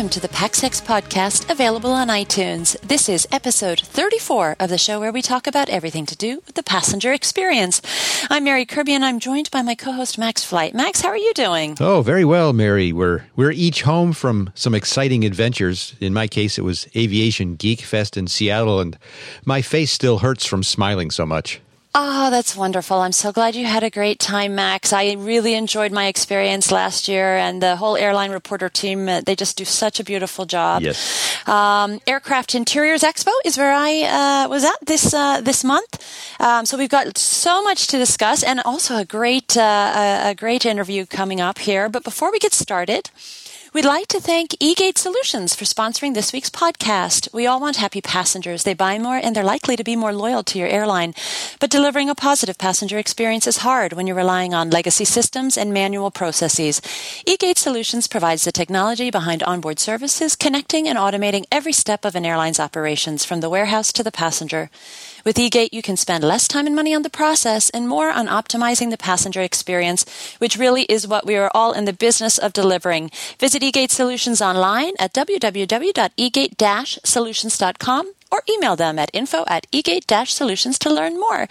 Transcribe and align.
welcome 0.00 0.08
to 0.08 0.20
the 0.26 0.28
PaxEx 0.28 0.80
podcast, 0.80 1.50
available 1.50 1.92
on 1.92 2.08
iTunes. 2.08 2.80
This 2.80 3.06
is 3.06 3.28
episode 3.30 3.80
34 3.80 4.56
of 4.58 4.70
the 4.70 4.78
show 4.78 4.98
where 4.98 5.12
we 5.12 5.20
talk 5.20 5.46
about 5.46 5.68
everything 5.68 6.06
to 6.06 6.16
do 6.16 6.36
with 6.46 6.54
the 6.54 6.62
passenger 6.62 7.12
experience. 7.12 7.82
I'm 8.30 8.44
Mary 8.44 8.64
Kirby, 8.64 8.94
and 8.94 9.04
I'm 9.04 9.20
joined 9.20 9.50
by 9.50 9.60
my 9.60 9.74
co-host 9.74 10.16
Max 10.16 10.42
Flight. 10.42 10.72
Max, 10.72 11.02
how 11.02 11.10
are 11.10 11.18
you 11.18 11.34
doing? 11.34 11.76
Oh, 11.80 12.00
very 12.00 12.24
well, 12.24 12.54
Mary. 12.54 12.94
We're 12.94 13.26
we're 13.36 13.50
each 13.50 13.82
home 13.82 14.14
from 14.14 14.50
some 14.54 14.74
exciting 14.74 15.22
adventures. 15.26 15.94
In 16.00 16.14
my 16.14 16.28
case, 16.28 16.56
it 16.56 16.62
was 16.62 16.88
Aviation 16.96 17.56
Geek 17.56 17.82
Fest 17.82 18.16
in 18.16 18.26
Seattle, 18.26 18.80
and 18.80 18.96
my 19.44 19.60
face 19.60 19.92
still 19.92 20.20
hurts 20.20 20.46
from 20.46 20.62
smiling 20.62 21.10
so 21.10 21.26
much. 21.26 21.60
Oh, 21.92 22.30
that's 22.30 22.54
wonderful. 22.54 22.98
I'm 22.98 23.10
so 23.10 23.32
glad 23.32 23.56
you 23.56 23.66
had 23.66 23.82
a 23.82 23.90
great 23.90 24.20
time, 24.20 24.54
Max. 24.54 24.92
I 24.92 25.14
really 25.18 25.54
enjoyed 25.54 25.90
my 25.90 26.06
experience 26.06 26.70
last 26.70 27.08
year, 27.08 27.36
and 27.36 27.60
the 27.60 27.74
whole 27.74 27.96
airline 27.96 28.30
reporter 28.30 28.68
team, 28.68 29.08
uh, 29.08 29.22
they 29.22 29.34
just 29.34 29.58
do 29.58 29.64
such 29.64 29.98
a 29.98 30.04
beautiful 30.04 30.46
job. 30.46 30.82
Yes. 30.82 31.48
Um, 31.48 32.00
Aircraft 32.06 32.54
Interiors 32.54 33.02
Expo 33.02 33.32
is 33.44 33.58
where 33.58 33.72
I 33.72 34.44
uh, 34.44 34.48
was 34.48 34.64
at 34.64 34.86
this, 34.86 35.12
uh, 35.12 35.40
this 35.40 35.64
month. 35.64 35.98
Um, 36.38 36.64
so 36.64 36.78
we've 36.78 36.88
got 36.88 37.18
so 37.18 37.60
much 37.60 37.88
to 37.88 37.98
discuss 37.98 38.44
and 38.44 38.60
also 38.64 38.96
a 38.96 39.04
great, 39.04 39.56
uh, 39.56 39.92
a, 39.96 40.30
a 40.30 40.34
great 40.36 40.64
interview 40.64 41.06
coming 41.06 41.40
up 41.40 41.58
here. 41.58 41.88
But 41.88 42.04
before 42.04 42.30
we 42.30 42.38
get 42.38 42.52
started, 42.52 43.10
We'd 43.72 43.84
like 43.84 44.08
to 44.08 44.20
thank 44.20 44.50
eGate 44.58 44.98
Solutions 44.98 45.54
for 45.54 45.64
sponsoring 45.64 46.14
this 46.14 46.32
week's 46.32 46.50
podcast. 46.50 47.32
We 47.32 47.46
all 47.46 47.60
want 47.60 47.76
happy 47.76 48.00
passengers. 48.00 48.64
They 48.64 48.74
buy 48.74 48.98
more 48.98 49.14
and 49.16 49.36
they're 49.36 49.44
likely 49.44 49.76
to 49.76 49.84
be 49.84 49.94
more 49.94 50.12
loyal 50.12 50.42
to 50.42 50.58
your 50.58 50.66
airline. 50.66 51.14
But 51.60 51.70
delivering 51.70 52.10
a 52.10 52.16
positive 52.16 52.58
passenger 52.58 52.98
experience 52.98 53.46
is 53.46 53.58
hard 53.58 53.92
when 53.92 54.08
you're 54.08 54.16
relying 54.16 54.54
on 54.54 54.70
legacy 54.70 55.04
systems 55.04 55.56
and 55.56 55.72
manual 55.72 56.10
processes. 56.10 56.80
eGate 57.28 57.58
Solutions 57.58 58.08
provides 58.08 58.42
the 58.42 58.50
technology 58.50 59.08
behind 59.08 59.44
onboard 59.44 59.78
services, 59.78 60.34
connecting 60.34 60.88
and 60.88 60.98
automating 60.98 61.44
every 61.52 61.72
step 61.72 62.04
of 62.04 62.16
an 62.16 62.26
airline's 62.26 62.58
operations 62.58 63.24
from 63.24 63.40
the 63.40 63.48
warehouse 63.48 63.92
to 63.92 64.02
the 64.02 64.10
passenger. 64.10 64.68
With 65.24 65.36
eGate, 65.36 65.72
you 65.72 65.82
can 65.82 65.96
spend 65.96 66.24
less 66.24 66.48
time 66.48 66.66
and 66.66 66.74
money 66.74 66.92
on 66.94 67.02
the 67.02 67.10
process 67.10 67.70
and 67.70 67.86
more 67.88 68.10
on 68.10 68.26
optimizing 68.26 68.90
the 68.90 68.96
passenger 68.96 69.42
experience, 69.42 70.04
which 70.38 70.56
really 70.56 70.82
is 70.84 71.06
what 71.06 71.26
we 71.26 71.36
are 71.36 71.50
all 71.54 71.72
in 71.72 71.84
the 71.84 71.92
business 71.92 72.38
of 72.38 72.52
delivering. 72.52 73.10
Visit 73.38 73.62
eGate 73.62 73.90
Solutions 73.90 74.40
online 74.40 74.94
at 74.98 75.12
www.egate-solutions.com 75.12 78.12
or 78.30 78.42
email 78.48 78.76
them 78.76 78.98
at 78.98 79.10
info 79.12 79.44
at 79.46 79.66
egate-solutions 79.72 80.78
to 80.78 80.92
learn 80.92 81.18
more. 81.18 81.48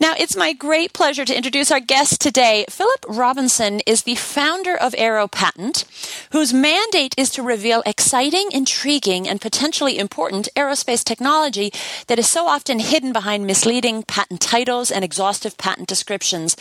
Now, 0.00 0.14
it's 0.18 0.36
my 0.36 0.52
great 0.52 0.92
pleasure 0.92 1.24
to 1.24 1.36
introduce 1.36 1.70
our 1.70 1.80
guest 1.80 2.20
today. 2.20 2.64
Philip 2.68 3.04
Robinson 3.08 3.80
is 3.86 4.02
the 4.02 4.14
founder 4.14 4.76
of 4.76 4.94
Aero 4.96 5.28
Patent, 5.28 5.84
whose 6.32 6.52
mandate 6.52 7.14
is 7.16 7.30
to 7.30 7.42
reveal 7.42 7.82
exciting, 7.86 8.50
intriguing, 8.52 9.28
and 9.28 9.40
potentially 9.40 9.98
important 9.98 10.48
aerospace 10.56 11.04
technology 11.04 11.72
that 12.06 12.18
is 12.18 12.28
so 12.28 12.46
often 12.46 12.78
hidden 12.78 13.12
behind 13.12 13.46
misleading 13.46 14.02
patent 14.02 14.40
titles 14.40 14.90
and 14.90 15.04
exhaustive 15.04 15.56
patent 15.58 15.88
descriptions. 15.88 16.56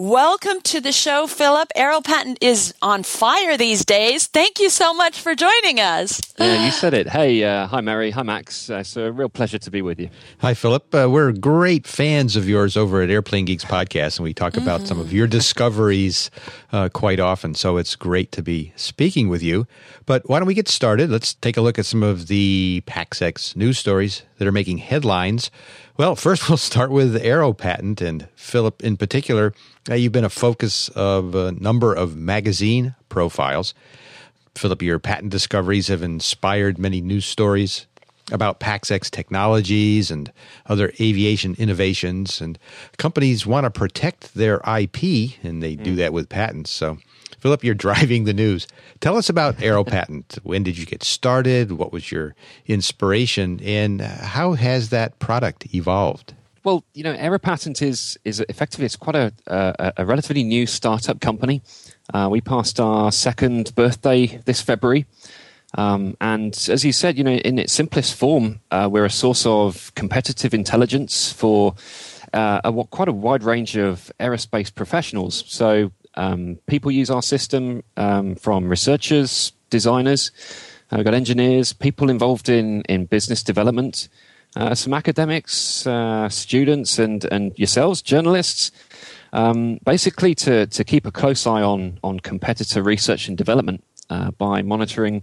Welcome 0.00 0.62
to 0.62 0.80
the 0.80 0.92
show, 0.92 1.26
Philip. 1.26 1.72
Aero 1.76 2.00
Patent 2.00 2.38
is 2.40 2.72
on 2.80 3.02
fire 3.02 3.58
these 3.58 3.84
days. 3.84 4.28
Thank 4.28 4.58
you 4.58 4.70
so 4.70 4.94
much 4.94 5.20
for 5.20 5.34
joining 5.34 5.78
us. 5.78 6.22
Yeah, 6.38 6.64
you 6.64 6.70
said 6.70 6.94
it. 6.94 7.06
Hey, 7.06 7.44
uh, 7.44 7.66
hi, 7.66 7.82
Mary. 7.82 8.10
Hi, 8.10 8.22
Max. 8.22 8.70
Uh, 8.70 8.76
it's 8.76 8.96
a 8.96 9.12
real 9.12 9.28
pleasure 9.28 9.58
to 9.58 9.70
be 9.70 9.82
with 9.82 10.00
you. 10.00 10.08
Hi, 10.38 10.54
Philip. 10.54 10.94
Uh, 10.94 11.08
we're 11.10 11.32
great 11.32 11.86
fans 11.86 12.34
of 12.34 12.48
yours 12.48 12.78
over 12.78 13.02
at 13.02 13.10
Airplane 13.10 13.44
Geeks 13.44 13.66
Podcast, 13.66 14.16
and 14.16 14.24
we 14.24 14.32
talk 14.32 14.56
about 14.56 14.78
mm-hmm. 14.78 14.86
some 14.86 15.00
of 15.00 15.12
your 15.12 15.26
discoveries 15.26 16.30
uh, 16.72 16.88
quite 16.88 17.20
often. 17.20 17.54
So 17.54 17.76
it's 17.76 17.94
great 17.94 18.32
to 18.32 18.42
be 18.42 18.72
speaking 18.76 19.28
with 19.28 19.42
you. 19.42 19.66
But 20.06 20.26
why 20.30 20.38
don't 20.38 20.48
we 20.48 20.54
get 20.54 20.68
started? 20.68 21.10
Let's 21.10 21.34
take 21.34 21.58
a 21.58 21.60
look 21.60 21.78
at 21.78 21.84
some 21.84 22.02
of 22.02 22.28
the 22.28 22.82
PaxEx 22.86 23.54
news 23.54 23.78
stories 23.78 24.22
that 24.40 24.48
are 24.48 24.52
making 24.52 24.78
headlines. 24.78 25.50
Well, 25.98 26.16
first 26.16 26.48
we'll 26.48 26.56
start 26.56 26.90
with 26.90 27.12
the 27.12 27.24
Aero 27.24 27.52
Patent, 27.52 28.00
and 28.00 28.26
Philip 28.34 28.82
in 28.82 28.96
particular. 28.96 29.52
Uh, 29.88 29.94
you've 29.94 30.12
been 30.12 30.24
a 30.24 30.30
focus 30.30 30.88
of 30.88 31.34
a 31.34 31.52
number 31.52 31.92
of 31.92 32.16
magazine 32.16 32.94
profiles. 33.10 33.74
Philip, 34.56 34.80
your 34.80 34.98
patent 34.98 35.30
discoveries 35.30 35.88
have 35.88 36.02
inspired 36.02 36.78
many 36.78 37.02
news 37.02 37.26
stories 37.26 37.86
about 38.32 38.60
PaxEx 38.60 39.10
technologies 39.10 40.10
and 40.10 40.32
other 40.66 40.92
aviation 41.00 41.54
innovations. 41.58 42.40
And 42.40 42.58
companies 42.96 43.44
want 43.46 43.64
to 43.64 43.70
protect 43.70 44.34
their 44.34 44.56
IP, 44.66 45.34
and 45.42 45.62
they 45.62 45.76
mm. 45.76 45.82
do 45.82 45.96
that 45.96 46.14
with 46.14 46.30
patents. 46.30 46.70
So, 46.70 46.96
Philip, 47.40 47.64
you're 47.64 47.74
driving 47.74 48.24
the 48.24 48.32
news. 48.34 48.66
Tell 49.00 49.16
us 49.16 49.28
about 49.28 49.62
Aero 49.62 49.84
Patent. 49.84 50.38
when 50.42 50.62
did 50.62 50.78
you 50.78 50.86
get 50.86 51.02
started? 51.02 51.72
What 51.72 51.92
was 51.92 52.12
your 52.12 52.34
inspiration? 52.66 53.60
And 53.62 54.00
how 54.00 54.52
has 54.52 54.90
that 54.90 55.18
product 55.18 55.74
evolved? 55.74 56.34
Well, 56.62 56.84
you 56.92 57.02
know, 57.02 57.12
Aero 57.12 57.38
Patent 57.38 57.80
is 57.80 58.18
is 58.24 58.40
effectively 58.48 58.84
it's 58.84 58.96
quite 58.96 59.16
a 59.16 59.32
a, 59.46 59.92
a 59.98 60.04
relatively 60.04 60.42
new 60.44 60.66
startup 60.66 61.20
company. 61.20 61.62
Uh, 62.12 62.28
we 62.30 62.42
passed 62.42 62.78
our 62.78 63.10
second 63.10 63.74
birthday 63.74 64.40
this 64.44 64.60
February. 64.60 65.06
Um, 65.74 66.16
and 66.20 66.52
as 66.68 66.84
you 66.84 66.92
said, 66.92 67.16
you 67.16 67.24
know, 67.24 67.30
in 67.30 67.58
its 67.58 67.72
simplest 67.72 68.14
form, 68.14 68.60
uh, 68.70 68.88
we're 68.90 69.04
a 69.04 69.10
source 69.10 69.46
of 69.46 69.94
competitive 69.94 70.52
intelligence 70.52 71.32
for 71.32 71.76
uh, 72.32 72.60
a, 72.64 72.72
quite 72.90 73.08
a 73.08 73.12
wide 73.12 73.44
range 73.44 73.76
of 73.76 74.10
aerospace 74.18 74.74
professionals. 74.74 75.44
So 75.46 75.92
um, 76.14 76.58
people 76.66 76.90
use 76.90 77.10
our 77.10 77.22
system 77.22 77.82
um, 77.96 78.34
from 78.34 78.68
researchers, 78.68 79.52
designers, 79.70 80.30
uh, 80.92 80.96
we've 80.96 81.04
got 81.04 81.14
engineers, 81.14 81.72
people 81.72 82.10
involved 82.10 82.48
in, 82.48 82.82
in 82.82 83.06
business 83.06 83.42
development, 83.42 84.08
uh, 84.56 84.74
some 84.74 84.92
academics, 84.92 85.86
uh, 85.86 86.28
students, 86.28 86.98
and, 86.98 87.24
and 87.26 87.56
yourselves, 87.56 88.02
journalists, 88.02 88.72
um, 89.32 89.78
basically 89.84 90.34
to, 90.34 90.66
to 90.66 90.82
keep 90.82 91.06
a 91.06 91.12
close 91.12 91.46
eye 91.46 91.62
on, 91.62 91.98
on 92.02 92.18
competitor 92.18 92.82
research 92.82 93.28
and 93.28 93.38
development 93.38 93.84
uh, 94.10 94.32
by 94.32 94.60
monitoring 94.62 95.22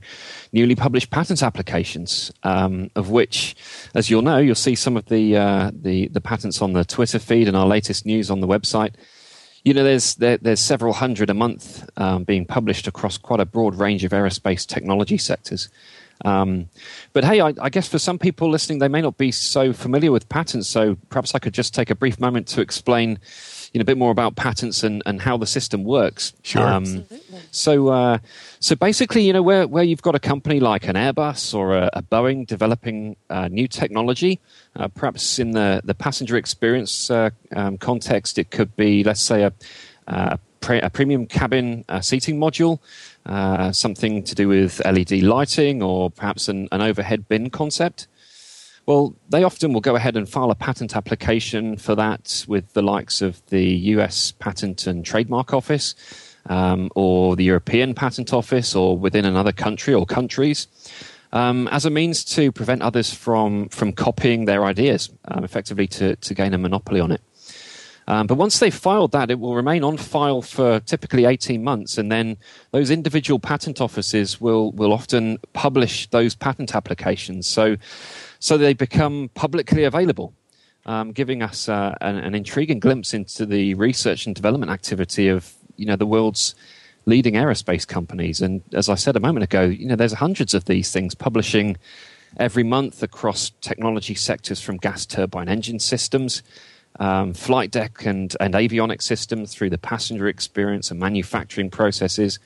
newly 0.54 0.76
published 0.76 1.10
patent 1.12 1.44
applications, 1.44 2.32
um, 2.44 2.90
of 2.96 3.10
which, 3.10 3.54
as 3.94 4.10
you'll 4.10 4.22
know, 4.22 4.38
you'll 4.38 4.56
see 4.56 4.76
some 4.76 4.96
of 4.96 5.06
the, 5.08 5.36
uh, 5.36 5.70
the, 5.74 6.08
the 6.08 6.22
patents 6.22 6.62
on 6.62 6.72
the 6.72 6.86
Twitter 6.86 7.20
feed 7.20 7.50
and 7.50 7.58
our 7.58 7.68
latest 7.68 8.06
news 8.06 8.32
on 8.32 8.40
the 8.40 8.48
website. 8.48 8.94
You 9.64 9.74
know, 9.74 9.84
there's 9.84 10.16
there, 10.16 10.38
there's 10.38 10.60
several 10.60 10.94
hundred 10.94 11.30
a 11.30 11.34
month 11.34 11.88
um, 11.98 12.24
being 12.24 12.46
published 12.46 12.88
across 12.88 13.18
quite 13.18 13.40
a 13.40 13.46
broad 13.46 13.76
range 13.76 14.04
of 14.04 14.12
aerospace 14.12 14.66
technology 14.66 15.18
sectors. 15.18 15.70
Um, 16.26 16.70
but 17.14 17.24
hey, 17.24 17.42
I, 17.42 17.54
I, 17.62 17.70
guess 17.70 17.88
for 17.88 18.00
some 18.00 18.18
people 18.18 18.50
listening, 18.50 18.80
they 18.80 18.88
may 18.88 19.02
not 19.02 19.18
be 19.18 19.32
so 19.32 19.72
familiar 19.72 20.12
with 20.12 20.28
patents. 20.30 20.68
So 20.68 20.98
perhaps 21.10 21.36
I 21.36 21.40
could 21.40 21.54
just 21.54 21.76
take 21.76 21.92
a 21.92 21.96
brief 21.96 22.20
moment 22.20 22.48
to 22.50 22.62
explain 22.62 23.20
you 23.78 23.80
know, 23.80 23.84
a 23.84 23.86
bit 23.86 23.98
more 23.98 24.10
about 24.10 24.36
patents 24.36 24.82
and, 24.82 25.04
and 25.06 25.22
how 25.22 25.38
the 25.38 25.46
system 25.46 25.84
works. 25.84 26.34
Sure. 26.42 26.66
Um, 26.66 27.06
so, 27.52 27.90
uh, 27.90 28.18
so 28.60 28.76
basically, 28.76 29.22
you 29.22 29.34
know, 29.34 29.44
where, 29.44 29.68
where 29.68 29.84
you've 29.84 30.02
got 30.02 30.16
a 30.16 30.20
company 30.20 30.60
like 30.60 30.88
an 30.88 30.96
Airbus 30.96 31.54
or 31.54 31.76
a, 31.76 31.92
a 31.94 32.02
Boeing 32.02 32.48
developing 32.48 33.16
uh, 33.30 33.50
new 33.50 33.68
technology, 33.68 34.40
uh, 34.76 34.88
perhaps 34.88 35.38
in 35.38 35.52
the, 35.52 35.82
the 35.84 35.94
passenger 35.94 36.38
experience 36.38 37.12
uh, 37.12 37.30
um, 37.56 37.78
context, 37.78 38.40
it 38.40 38.50
could 38.50 38.76
be, 38.76 39.04
let's 39.04 39.22
say, 39.22 39.44
a, 39.44 39.54
a, 40.08 40.40
pre- 40.60 40.82
a 40.82 40.90
premium 40.90 41.28
cabin 41.28 41.86
uh, 41.88 42.02
seating 42.02 42.40
module, 42.40 42.80
uh, 43.28 43.72
something 43.72 44.24
to 44.24 44.34
do 44.34 44.48
with 44.48 44.84
LED 44.86 45.22
lighting, 45.22 45.84
or 45.84 46.10
perhaps 46.10 46.48
an, 46.48 46.68
an 46.72 46.82
overhead 46.82 47.28
bin 47.28 47.52
concept. 47.52 48.08
Well, 48.88 49.18
they 49.28 49.44
often 49.44 49.74
will 49.74 49.82
go 49.82 49.98
ahead 49.98 50.16
and 50.16 50.30
file 50.30 50.50
a 50.50 50.56
patent 50.56 50.96
application 50.96 51.76
for 51.76 51.94
that 51.96 52.46
with 52.48 52.72
the 52.72 52.82
likes 52.82 53.22
of 53.22 53.46
the 53.48 53.66
US 53.94 54.32
Patent 54.32 54.88
and 54.88 55.06
Trademark 55.06 55.54
Office 55.54 55.94
um, 56.46 56.90
or 56.96 57.36
the 57.36 57.44
European 57.44 57.94
Patent 57.94 58.32
Office 58.32 58.76
or 58.76 58.98
within 58.98 59.26
another 59.26 59.52
country 59.52 59.94
or 59.94 60.06
countries. 60.06 60.70
Um, 61.34 61.68
as 61.68 61.84
a 61.84 61.90
means 61.90 62.24
to 62.36 62.54
prevent 62.54 62.82
others 62.82 63.14
from, 63.14 63.68
from 63.68 63.92
copying 63.92 64.46
their 64.46 64.64
ideas, 64.64 65.10
um, 65.26 65.44
effectively 65.44 65.88
to, 65.88 66.16
to 66.16 66.34
gain 66.34 66.54
a 66.54 66.58
monopoly 66.58 67.02
on 67.02 67.12
it. 67.12 67.22
Um, 68.10 68.26
but 68.26 68.36
once 68.36 68.60
they've 68.60 68.74
filed 68.74 69.12
that, 69.12 69.30
it 69.30 69.38
will 69.38 69.54
remain 69.54 69.84
on 69.84 69.98
file 69.98 70.42
for 70.42 70.80
typically 70.80 71.26
18 71.26 71.62
months, 71.62 71.98
and 71.98 72.10
then 72.10 72.38
those 72.72 72.90
individual 72.90 73.38
patent 73.38 73.82
offices 73.82 74.40
will, 74.40 74.72
will 74.72 74.94
often 74.94 75.40
publish 75.52 76.10
those 76.12 76.34
patent 76.34 76.74
applications. 76.74 77.48
So 77.48 77.76
so 78.40 78.58
they 78.58 78.74
become 78.74 79.30
publicly 79.34 79.84
available, 79.84 80.34
um, 80.86 81.12
giving 81.12 81.42
us 81.42 81.70
uh, 81.70 81.96
an, 82.02 82.18
an, 82.18 82.36
intriguing 82.36 82.80
glimpse 82.80 83.14
into 83.14 83.46
the 83.46 83.74
research 83.76 84.26
and 84.26 84.36
development 84.36 84.72
activity 84.72 85.28
of 85.28 85.54
you 85.76 85.86
know 85.86 85.96
the 85.96 86.06
world's 86.06 86.56
leading 87.06 87.36
aerospace 87.36 87.88
companies. 87.88 88.42
And 88.42 88.62
as 88.74 88.90
I 88.90 88.96
said 88.96 89.16
a 89.16 89.20
moment 89.20 89.44
ago, 89.44 89.64
you 89.64 89.88
know 89.88 89.96
there's 89.96 90.14
hundreds 90.14 90.54
of 90.54 90.66
these 90.66 90.92
things 90.92 91.16
publishing 91.16 91.78
every 92.38 92.64
month 92.64 93.02
across 93.02 93.52
technology 93.62 94.14
sectors 94.14 94.62
from 94.62 94.78
gas 94.78 95.06
turbine 95.06 95.50
engine 95.50 95.80
systems. 95.80 96.44
Um, 97.00 97.36
flight 97.36 97.70
deck 97.70 98.08
and, 98.08 98.36
and 98.40 98.56
avionics 98.56 99.04
systems 99.04 99.54
through 99.54 99.70
the 99.70 99.78
passenger 99.78 100.28
experience 100.28 100.90
and 100.90 101.00
manufacturing 101.00 101.70
processes, 101.70 102.40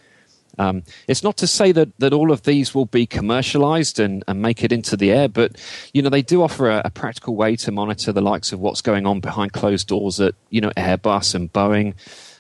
Um, 0.58 0.84
it's 1.08 1.24
not 1.24 1.38
to 1.38 1.48
say 1.48 1.72
that, 1.72 1.98
that 2.00 2.14
all 2.14 2.32
of 2.32 2.44
these 2.44 2.76
will 2.76 2.86
be 2.86 3.06
commercialized 3.06 4.00
and, 4.00 4.24
and 4.28 4.42
make 4.42 4.64
it 4.64 4.72
into 4.72 4.98
the 4.98 5.12
air, 5.12 5.28
but 5.28 5.58
you 5.94 6.02
know 6.02 6.10
they 6.10 6.22
do 6.22 6.42
offer 6.42 6.70
a, 6.70 6.82
a, 6.86 6.90
practical 6.90 7.36
way 7.36 7.56
to 7.58 7.72
monitor 7.72 8.12
the 8.12 8.22
likes 8.22 8.52
of 8.52 8.60
what's 8.60 8.82
going 8.82 9.06
on 9.06 9.22
behind 9.22 9.54
closed 9.54 9.88
doors 9.88 10.20
at 10.20 10.36
you 10.50 10.62
know 10.62 10.72
Airbus 10.72 11.34
and 11.34 11.52
Boeing 11.54 11.96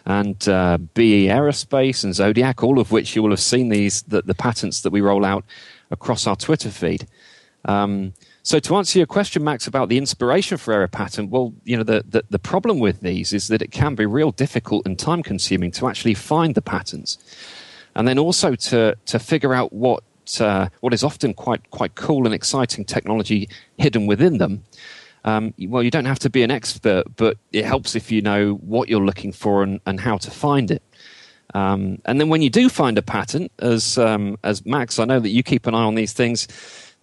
and 0.05 0.47
uh, 0.49 0.77
BAE 0.93 1.27
Aerospace 1.27 2.03
and 2.03 2.13
Zodiac, 2.13 2.63
all 2.63 2.79
of 2.79 2.91
which 2.91 3.15
you 3.15 3.23
will 3.23 3.29
have 3.29 3.39
seen 3.39 3.69
these 3.69 4.01
the, 4.03 4.21
the 4.21 4.35
patents 4.35 4.81
that 4.81 4.91
we 4.91 5.01
roll 5.01 5.23
out 5.23 5.45
across 5.89 6.27
our 6.27 6.35
Twitter 6.35 6.69
feed. 6.69 7.07
Um, 7.65 8.13
so 8.43 8.59
to 8.59 8.75
answer 8.75 8.97
your 8.97 9.05
question, 9.05 9.43
Max, 9.43 9.67
about 9.67 9.89
the 9.89 9.99
inspiration 9.99 10.57
for 10.57 10.73
Aero 10.73 10.87
Patent, 10.87 11.29
well, 11.29 11.53
you 11.63 11.77
know, 11.77 11.83
the, 11.83 12.03
the, 12.07 12.23
the, 12.31 12.39
problem 12.39 12.79
with 12.79 13.01
these 13.01 13.33
is 13.33 13.49
that 13.49 13.61
it 13.61 13.71
can 13.71 13.93
be 13.93 14.05
real 14.07 14.31
difficult 14.31 14.85
and 14.87 14.97
time 14.97 15.21
consuming 15.21 15.69
to 15.73 15.87
actually 15.87 16.15
find 16.15 16.55
the 16.55 16.61
patents. 16.61 17.19
And 17.95 18.07
then 18.07 18.17
also 18.17 18.55
to, 18.55 18.95
to 19.05 19.19
figure 19.19 19.53
out 19.53 19.73
what, 19.73 20.03
uh, 20.39 20.69
what 20.79 20.93
is 20.93 21.03
often 21.03 21.33
quite, 21.33 21.69
quite 21.71 21.95
cool 21.95 22.25
and 22.25 22.33
exciting 22.33 22.85
technology 22.85 23.49
hidden 23.77 24.07
within 24.07 24.37
them. 24.37 24.63
Um, 25.23 25.53
well, 25.67 25.83
you 25.83 25.91
don't 25.91 26.05
have 26.05 26.19
to 26.19 26.29
be 26.29 26.41
an 26.43 26.51
expert, 26.51 27.05
but 27.15 27.37
it 27.51 27.65
helps 27.65 27.95
if 27.95 28.11
you 28.11 28.21
know 28.21 28.53
what 28.55 28.89
you're 28.89 29.05
looking 29.05 29.31
for 29.31 29.61
and, 29.61 29.79
and 29.85 29.99
how 29.99 30.17
to 30.17 30.31
find 30.31 30.71
it. 30.71 30.81
Um, 31.53 32.01
and 32.05 32.19
then 32.19 32.29
when 32.29 32.41
you 32.41 32.49
do 32.49 32.69
find 32.69 32.97
a 32.97 33.01
patent, 33.01 33.51
as 33.59 33.97
um, 33.97 34.37
as 34.43 34.65
Max, 34.65 34.99
I 34.99 35.05
know 35.05 35.19
that 35.19 35.29
you 35.29 35.43
keep 35.43 35.67
an 35.67 35.75
eye 35.75 35.83
on 35.83 35.95
these 35.95 36.13
things 36.13 36.47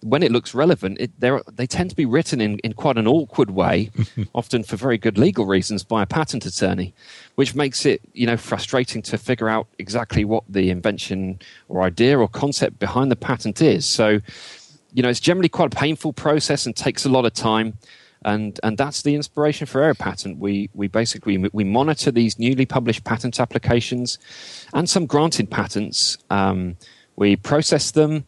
when 0.01 0.23
it 0.23 0.31
looks 0.31 0.53
relevant, 0.53 0.97
it, 0.99 1.11
they 1.19 1.67
tend 1.67 1.89
to 1.89 1.95
be 1.95 2.05
written 2.05 2.39
in, 2.39 2.57
in 2.59 2.73
quite 2.73 2.97
an 2.97 3.07
awkward 3.07 3.51
way, 3.51 3.91
often 4.33 4.63
for 4.63 4.77
very 4.77 4.97
good 4.97 5.17
legal 5.17 5.45
reasons 5.45 5.83
by 5.83 6.03
a 6.03 6.05
patent 6.05 6.45
attorney, 6.45 6.93
which 7.35 7.53
makes 7.53 7.85
it 7.85 8.01
you 8.13 8.25
know 8.25 8.37
frustrating 8.37 9.01
to 9.01 9.17
figure 9.17 9.49
out 9.49 9.67
exactly 9.77 10.23
what 10.23 10.43
the 10.47 10.69
invention 10.69 11.39
or 11.67 11.81
idea 11.81 12.17
or 12.17 12.27
concept 12.27 12.79
behind 12.79 13.11
the 13.11 13.15
patent 13.15 13.61
is. 13.61 13.85
So, 13.85 14.21
you 14.93 15.03
know, 15.03 15.09
it's 15.09 15.19
generally 15.19 15.49
quite 15.49 15.73
a 15.73 15.77
painful 15.77 16.13
process 16.13 16.65
and 16.65 16.75
takes 16.75 17.05
a 17.05 17.09
lot 17.09 17.25
of 17.25 17.33
time. 17.33 17.77
And, 18.25 18.59
and 18.63 18.77
that's 18.77 19.03
the 19.03 19.15
inspiration 19.15 19.65
for 19.65 19.81
Aero 19.81 19.95
Patent. 19.95 20.39
We, 20.39 20.69
we 20.73 20.89
basically 20.89 21.37
we 21.37 21.63
monitor 21.63 22.11
these 22.11 22.37
newly 22.37 22.65
published 22.65 23.05
patent 23.05 23.39
applications 23.39 24.19
and 24.73 24.89
some 24.89 25.05
granted 25.05 25.49
patents. 25.49 26.17
Um, 26.29 26.75
we 27.15 27.37
process 27.37 27.91
them 27.91 28.25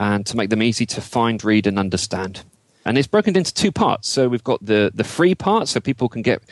and 0.00 0.24
to 0.24 0.34
make 0.34 0.48
them 0.48 0.62
easy 0.62 0.86
to 0.86 1.00
find, 1.00 1.44
read, 1.44 1.66
and 1.66 1.78
understand. 1.78 2.42
And 2.86 2.96
it's 2.96 3.06
broken 3.06 3.36
into 3.36 3.52
two 3.52 3.70
parts. 3.70 4.08
So 4.08 4.28
we've 4.28 4.42
got 4.42 4.64
the, 4.64 4.90
the 4.94 5.04
free 5.04 5.34
part, 5.34 5.68
so 5.68 5.78
people 5.78 6.08
can 6.08 6.22
get 6.22 6.42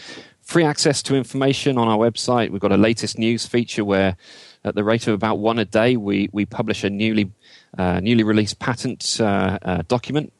free 0.42 0.64
access 0.64 1.02
to 1.04 1.16
information 1.16 1.78
on 1.78 1.88
our 1.88 1.96
website. 1.96 2.50
We've 2.50 2.60
got 2.60 2.72
a 2.72 2.76
latest 2.76 3.18
news 3.18 3.46
feature 3.46 3.86
where, 3.86 4.18
at 4.64 4.74
the 4.74 4.84
rate 4.84 5.06
of 5.08 5.14
about 5.14 5.38
one 5.38 5.58
a 5.58 5.64
day, 5.64 5.96
we, 5.96 6.28
we 6.30 6.44
publish 6.44 6.84
a 6.84 6.90
newly, 6.90 7.32
uh, 7.78 8.00
newly 8.00 8.22
released 8.22 8.58
patent 8.58 9.18
uh, 9.18 9.58
uh, 9.62 9.82
document. 9.88 10.30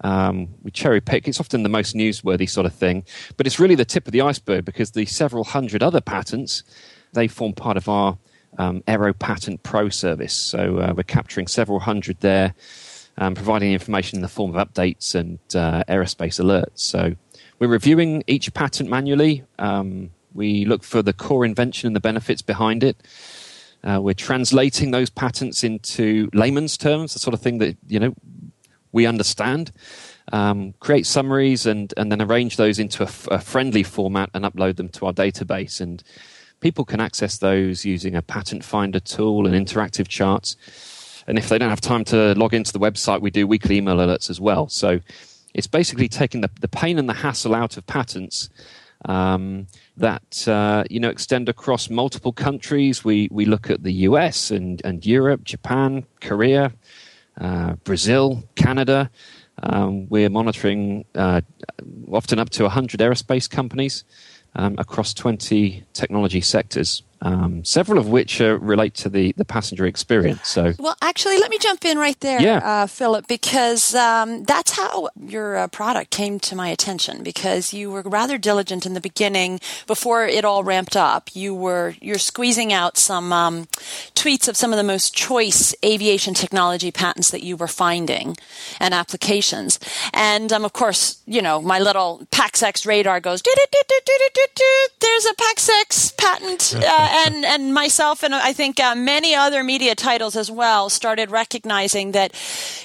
Um, 0.00 0.48
we 0.62 0.70
cherry 0.70 1.02
pick. 1.02 1.28
It's 1.28 1.40
often 1.40 1.64
the 1.64 1.68
most 1.68 1.94
newsworthy 1.94 2.48
sort 2.48 2.64
of 2.64 2.72
thing, 2.72 3.04
but 3.36 3.46
it's 3.46 3.60
really 3.60 3.74
the 3.74 3.84
tip 3.84 4.06
of 4.06 4.12
the 4.12 4.22
iceberg 4.22 4.64
because 4.64 4.92
the 4.92 5.04
several 5.04 5.44
hundred 5.44 5.82
other 5.82 6.00
patents 6.00 6.62
they 7.12 7.28
form 7.28 7.52
part 7.52 7.76
of 7.76 7.88
our 7.88 8.16
um, 8.56 8.82
Aero 8.86 9.12
Patent 9.12 9.62
Pro 9.62 9.88
service. 9.88 10.32
So 10.32 10.78
uh, 10.78 10.94
we're 10.96 11.02
capturing 11.02 11.46
several 11.46 11.80
hundred 11.80 12.20
there, 12.20 12.54
um, 13.18 13.34
providing 13.34 13.72
information 13.72 14.16
in 14.18 14.22
the 14.22 14.28
form 14.28 14.54
of 14.54 14.68
updates 14.68 15.14
and 15.14 15.38
uh, 15.54 15.84
aerospace 15.88 16.40
alerts. 16.40 16.80
So 16.80 17.14
we're 17.58 17.68
reviewing 17.68 18.22
each 18.26 18.52
patent 18.54 18.88
manually. 18.88 19.44
Um, 19.58 20.10
we 20.34 20.64
look 20.64 20.84
for 20.84 21.02
the 21.02 21.12
core 21.12 21.44
invention 21.44 21.88
and 21.88 21.96
the 21.96 22.00
benefits 22.00 22.42
behind 22.42 22.84
it. 22.84 22.96
Uh, 23.82 24.00
we're 24.00 24.14
translating 24.14 24.90
those 24.90 25.10
patents 25.10 25.62
into 25.62 26.28
layman's 26.32 26.76
terms, 26.76 27.12
the 27.12 27.18
sort 27.18 27.34
of 27.34 27.40
thing 27.40 27.58
that 27.58 27.76
you 27.86 28.00
know 28.00 28.14
we 28.92 29.06
understand. 29.06 29.72
Um, 30.30 30.74
create 30.80 31.06
summaries 31.06 31.64
and 31.64 31.94
and 31.96 32.12
then 32.12 32.20
arrange 32.20 32.56
those 32.56 32.78
into 32.78 33.02
a, 33.02 33.06
f- 33.06 33.28
a 33.30 33.38
friendly 33.38 33.82
format 33.82 34.30
and 34.34 34.44
upload 34.44 34.76
them 34.76 34.88
to 34.90 35.06
our 35.06 35.12
database. 35.12 35.80
And 35.80 36.02
people 36.60 36.84
can 36.84 37.00
access 37.00 37.38
those 37.38 37.84
using 37.84 38.14
a 38.14 38.22
patent 38.22 38.64
finder 38.64 39.00
tool 39.00 39.46
and 39.46 39.54
interactive 39.54 40.08
charts. 40.08 40.56
And 41.26 41.38
if 41.38 41.48
they 41.48 41.58
don't 41.58 41.70
have 41.70 41.80
time 41.80 42.04
to 42.06 42.34
log 42.34 42.54
into 42.54 42.72
the 42.72 42.78
website, 42.78 43.20
we 43.20 43.30
do 43.30 43.46
weekly 43.46 43.76
email 43.76 43.96
alerts 43.96 44.30
as 44.30 44.40
well. 44.40 44.68
So 44.68 45.00
it's 45.54 45.66
basically 45.66 46.08
taking 46.08 46.40
the, 46.40 46.50
the 46.60 46.68
pain 46.68 46.98
and 46.98 47.08
the 47.08 47.14
hassle 47.14 47.54
out 47.54 47.76
of 47.76 47.86
patents 47.86 48.48
um, 49.04 49.66
that 49.96 50.46
uh, 50.48 50.84
you 50.90 51.00
know 51.00 51.08
extend 51.08 51.48
across 51.48 51.88
multiple 51.90 52.32
countries. 52.32 53.04
We 53.04 53.28
we 53.30 53.44
look 53.44 53.70
at 53.70 53.82
the 53.82 53.92
US 53.92 54.50
and, 54.50 54.80
and 54.84 55.04
Europe, 55.04 55.44
Japan, 55.44 56.04
Korea, 56.20 56.72
uh, 57.40 57.74
Brazil, 57.84 58.44
Canada. 58.56 59.10
Um, 59.60 60.08
we're 60.08 60.30
monitoring 60.30 61.04
uh, 61.16 61.40
often 62.12 62.38
up 62.38 62.50
to 62.50 62.62
100 62.62 63.00
aerospace 63.00 63.50
companies 63.50 64.04
um, 64.54 64.74
across 64.78 65.14
20 65.14 65.84
technology 65.92 66.40
sectors 66.40 67.02
um, 67.20 67.64
several 67.64 67.98
of 67.98 68.08
which 68.08 68.40
uh, 68.40 68.58
relate 68.58 68.94
to 68.94 69.08
the, 69.08 69.32
the 69.36 69.44
passenger 69.44 69.86
experience. 69.86 70.48
So, 70.48 70.74
well, 70.78 70.96
actually, 71.02 71.38
let 71.38 71.50
me 71.50 71.58
jump 71.58 71.84
in 71.84 71.98
right 71.98 72.18
there, 72.20 72.40
yeah. 72.40 72.58
uh, 72.58 72.86
Philip, 72.86 73.26
because 73.26 73.94
um, 73.94 74.44
that's 74.44 74.72
how 74.72 75.08
your 75.20 75.56
uh, 75.56 75.68
product 75.68 76.10
came 76.10 76.38
to 76.40 76.56
my 76.56 76.68
attention. 76.68 77.22
Because 77.22 77.72
you 77.72 77.90
were 77.90 78.02
rather 78.02 78.38
diligent 78.38 78.86
in 78.86 78.94
the 78.94 79.00
beginning, 79.00 79.60
before 79.86 80.26
it 80.26 80.44
all 80.44 80.62
ramped 80.62 80.96
up. 80.96 81.34
You 81.34 81.54
were 81.54 81.94
you're 82.00 82.18
squeezing 82.18 82.72
out 82.72 82.96
some 82.96 83.32
um, 83.32 83.66
tweets 84.14 84.48
of 84.48 84.56
some 84.56 84.72
of 84.72 84.76
the 84.76 84.84
most 84.84 85.14
choice 85.14 85.74
aviation 85.84 86.34
technology 86.34 86.90
patents 86.90 87.30
that 87.30 87.42
you 87.42 87.56
were 87.56 87.68
finding 87.68 88.36
and 88.80 88.94
applications, 88.94 89.78
and 90.12 90.52
um, 90.52 90.64
of 90.64 90.72
course, 90.72 91.20
you 91.26 91.42
know, 91.42 91.60
my 91.60 91.78
little 91.78 92.26
PaxEx 92.30 92.86
radar 92.86 93.20
goes. 93.20 93.42
There's 95.00 95.26
a 95.26 95.34
PaxEx 95.34 96.16
patent. 96.16 96.74
And 97.10 97.44
and 97.44 97.74
myself 97.74 98.22
and 98.22 98.34
I 98.34 98.52
think 98.52 98.78
uh, 98.80 98.94
many 98.94 99.34
other 99.34 99.64
media 99.64 99.94
titles 99.94 100.36
as 100.36 100.50
well 100.50 100.90
started 100.90 101.30
recognizing 101.30 102.12
that 102.12 102.32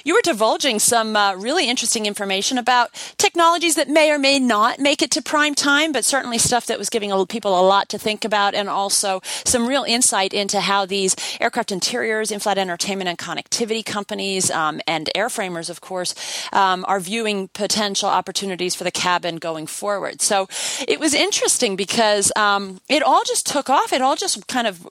you 0.04 0.14
were 0.14 0.22
divulging 0.22 0.78
some 0.78 1.16
uh, 1.16 1.34
really 1.34 1.68
interesting 1.68 2.06
information 2.06 2.58
about 2.58 2.90
technologies 3.18 3.74
that 3.74 3.88
may 3.88 4.10
or 4.10 4.18
may 4.18 4.38
not 4.38 4.78
make 4.78 5.02
it 5.02 5.10
to 5.12 5.22
prime 5.22 5.54
time, 5.54 5.92
but 5.92 6.04
certainly 6.04 6.38
stuff 6.38 6.66
that 6.66 6.78
was 6.78 6.88
giving 6.88 7.10
people 7.26 7.58
a 7.58 7.64
lot 7.66 7.88
to 7.88 7.98
think 7.98 8.24
about, 8.24 8.54
and 8.54 8.68
also 8.68 9.20
some 9.44 9.66
real 9.66 9.84
insight 9.84 10.32
into 10.32 10.60
how 10.60 10.86
these 10.86 11.14
aircraft 11.40 11.70
interiors, 11.70 12.30
in-flight 12.30 12.58
entertainment 12.58 13.08
and 13.08 13.18
connectivity 13.18 13.84
companies, 13.84 14.50
um, 14.50 14.80
and 14.86 15.10
airframers, 15.14 15.70
of 15.70 15.80
course, 15.80 16.14
um, 16.52 16.84
are 16.88 17.00
viewing 17.00 17.48
potential 17.48 18.08
opportunities 18.08 18.74
for 18.74 18.84
the 18.84 18.90
cabin 18.90 19.36
going 19.36 19.66
forward. 19.66 20.20
So 20.20 20.48
it 20.88 20.98
was 20.98 21.14
interesting 21.14 21.76
because 21.76 22.32
um, 22.36 22.80
it 22.88 23.02
all 23.02 23.22
just 23.24 23.46
took 23.46 23.70
off. 23.70 23.92
It 23.92 24.02
all 24.02 24.13
all 24.14 24.16
just 24.16 24.46
kind 24.46 24.68
of 24.68 24.86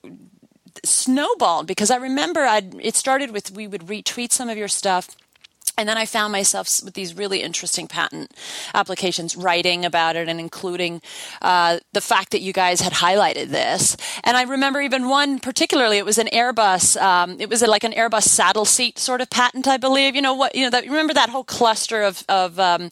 snowballed 0.83 1.65
because 1.65 1.89
I 1.89 1.95
remember 1.95 2.41
I'd, 2.41 2.75
it 2.81 2.95
started 2.95 3.31
with 3.31 3.51
we 3.51 3.67
would 3.67 3.83
retweet 3.83 4.33
some 4.33 4.49
of 4.49 4.57
your 4.57 4.67
stuff 4.67 5.15
and 5.75 5.89
then 5.89 5.97
I 5.97 6.05
found 6.05 6.31
myself 6.31 6.69
with 6.83 6.93
these 6.93 7.15
really 7.15 7.41
interesting 7.41 7.87
patent 7.87 8.31
applications 8.75 9.35
writing 9.35 9.85
about 9.85 10.15
it 10.15 10.29
and 10.29 10.39
including 10.39 11.01
uh, 11.41 11.79
the 11.93 12.01
fact 12.01 12.31
that 12.31 12.41
you 12.41 12.53
guys 12.53 12.81
had 12.81 12.93
highlighted 12.93 13.47
this. 13.47 13.97
And 14.23 14.37
I 14.37 14.43
remember 14.43 14.81
even 14.81 15.09
one 15.09 15.39
particularly, 15.39 15.97
it 15.97 16.05
was 16.05 16.19
an 16.19 16.27
Airbus, 16.27 17.01
um, 17.01 17.37
it 17.39 17.49
was 17.49 17.63
a, 17.63 17.67
like 17.67 17.83
an 17.83 17.91
Airbus 17.91 18.23
saddle 18.23 18.65
seat 18.65 18.99
sort 18.99 19.19
of 19.19 19.31
patent, 19.31 19.67
I 19.67 19.77
believe. 19.77 20.15
You 20.15 20.21
know 20.21 20.35
what, 20.35 20.53
you 20.55 20.63
know, 20.63 20.69
that, 20.69 20.83
remember 20.83 21.15
that 21.15 21.29
whole 21.29 21.43
cluster 21.43 22.03
of, 22.03 22.23
of 22.29 22.59
um, 22.59 22.91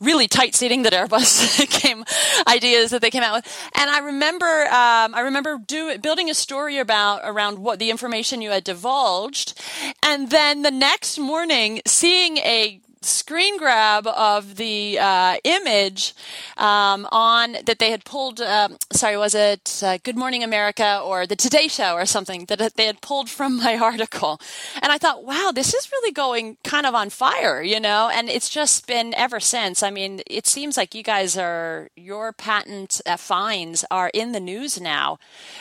really 0.00 0.28
tight 0.28 0.54
seating 0.54 0.82
that 0.82 0.92
Airbus 0.92 1.68
came, 1.70 2.04
ideas 2.46 2.92
that 2.92 3.02
they 3.02 3.10
came 3.10 3.24
out 3.24 3.34
with. 3.34 3.70
And 3.74 3.90
I 3.90 3.98
remember, 3.98 4.46
um, 4.66 5.16
I 5.16 5.22
remember 5.24 5.58
do, 5.66 5.98
building 5.98 6.30
a 6.30 6.34
story 6.34 6.78
about, 6.78 7.22
around 7.24 7.58
what 7.58 7.80
the 7.80 7.90
information 7.90 8.40
you 8.40 8.50
had 8.50 8.62
divulged. 8.62 9.60
And 10.00 10.30
then 10.30 10.62
the 10.62 10.70
next 10.70 11.18
morning, 11.18 11.80
seeing 11.86 12.19
seeing 12.20 12.36
a 12.38 12.80
screen 13.00 13.56
grab 13.56 14.06
of 14.06 14.56
the 14.56 14.98
uh, 14.98 15.36
image 15.44 16.14
um, 16.58 17.08
on 17.10 17.56
that 17.64 17.78
they 17.78 17.90
had 17.90 18.04
pulled. 18.04 18.42
Um, 18.42 18.76
sorry, 18.92 19.16
was 19.16 19.34
it 19.34 19.80
uh, 19.82 19.96
Good 20.02 20.18
Morning 20.18 20.44
America 20.44 21.00
or 21.02 21.26
the 21.26 21.34
Today 21.34 21.66
Show 21.66 21.94
or 21.94 22.04
something 22.04 22.44
that 22.46 22.74
they 22.76 22.84
had 22.84 23.00
pulled 23.00 23.30
from 23.30 23.56
my 23.56 23.78
article? 23.90 24.38
And 24.82 24.92
I 24.92 24.98
thought, 24.98 25.24
wow, 25.24 25.50
this 25.54 25.72
is 25.72 25.90
really 25.90 26.12
going 26.12 26.58
kind 26.62 26.84
of 26.84 26.94
on 26.94 27.08
fire, 27.08 27.62
you 27.62 27.80
know. 27.80 28.10
And 28.12 28.28
it's 28.28 28.50
just 28.50 28.86
been 28.86 29.14
ever 29.14 29.40
since. 29.40 29.82
I 29.82 29.90
mean, 29.90 30.20
it 30.26 30.46
seems 30.46 30.76
like 30.76 30.94
you 30.94 31.02
guys 31.02 31.38
are 31.38 31.88
your 31.96 32.34
patent 32.34 33.00
uh, 33.06 33.16
fines 33.16 33.82
are 33.90 34.10
in 34.12 34.32
the 34.32 34.40
news 34.40 34.78
now 34.78 35.18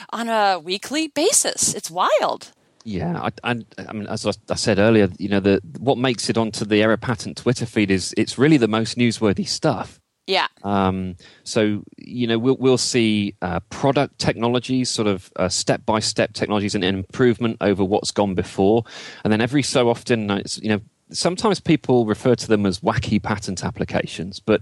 on 0.10 0.28
a 0.28 0.60
weekly 0.60 1.08
basis. 1.08 1.74
It's 1.74 1.90
wild. 1.90 2.52
Yeah, 2.86 3.20
I, 3.22 3.52
I, 3.52 3.62
I, 3.88 3.94
mean, 3.94 4.08
as 4.08 4.26
I 4.26 4.56
said 4.56 4.80
earlier, 4.80 5.10
you 5.18 5.30
know, 5.30 5.40
the 5.40 5.62
what 5.80 5.98
makes 5.98 6.30
it 6.30 6.38
onto 6.38 6.66
the 6.66 6.82
Aero 6.82 6.98
Patent 6.98 7.38
Twitter 7.38 7.66
feed 7.66 7.92
is 7.92 8.14
it's 8.18 8.38
really 8.38 8.58
the 8.58 8.68
most 8.68 8.98
newsworthy 8.98 9.48
stuff. 9.48 10.00
Yeah. 10.28 10.48
Um, 10.64 11.16
so 11.44 11.84
you 11.98 12.28
know 12.28 12.38
we'll 12.38 12.58
we'll 12.58 12.78
see 12.78 13.36
uh, 13.42 13.60
product 13.72 14.20
technologies, 14.20 14.90
sort 14.90 15.08
of 15.08 15.32
step 15.52 15.86
by 15.86 16.00
step 16.00 16.34
technologies, 16.34 16.76
and 16.76 16.84
improvement 16.84 17.58
over 17.62 17.84
what's 17.84 18.12
gone 18.12 18.36
before, 18.36 18.84
and 19.24 19.34
then 19.34 19.42
every 19.42 19.64
so 19.64 19.90
often, 19.90 20.30
it's, 20.30 20.62
you 20.62 20.70
know 20.70 20.82
sometimes 21.12 21.60
people 21.60 22.06
refer 22.06 22.36
to 22.36 22.48
them 22.48 22.66
as 22.66 22.82
wacky 22.82 23.22
patent 23.22 23.66
applications, 23.66 24.40
but 24.40 24.62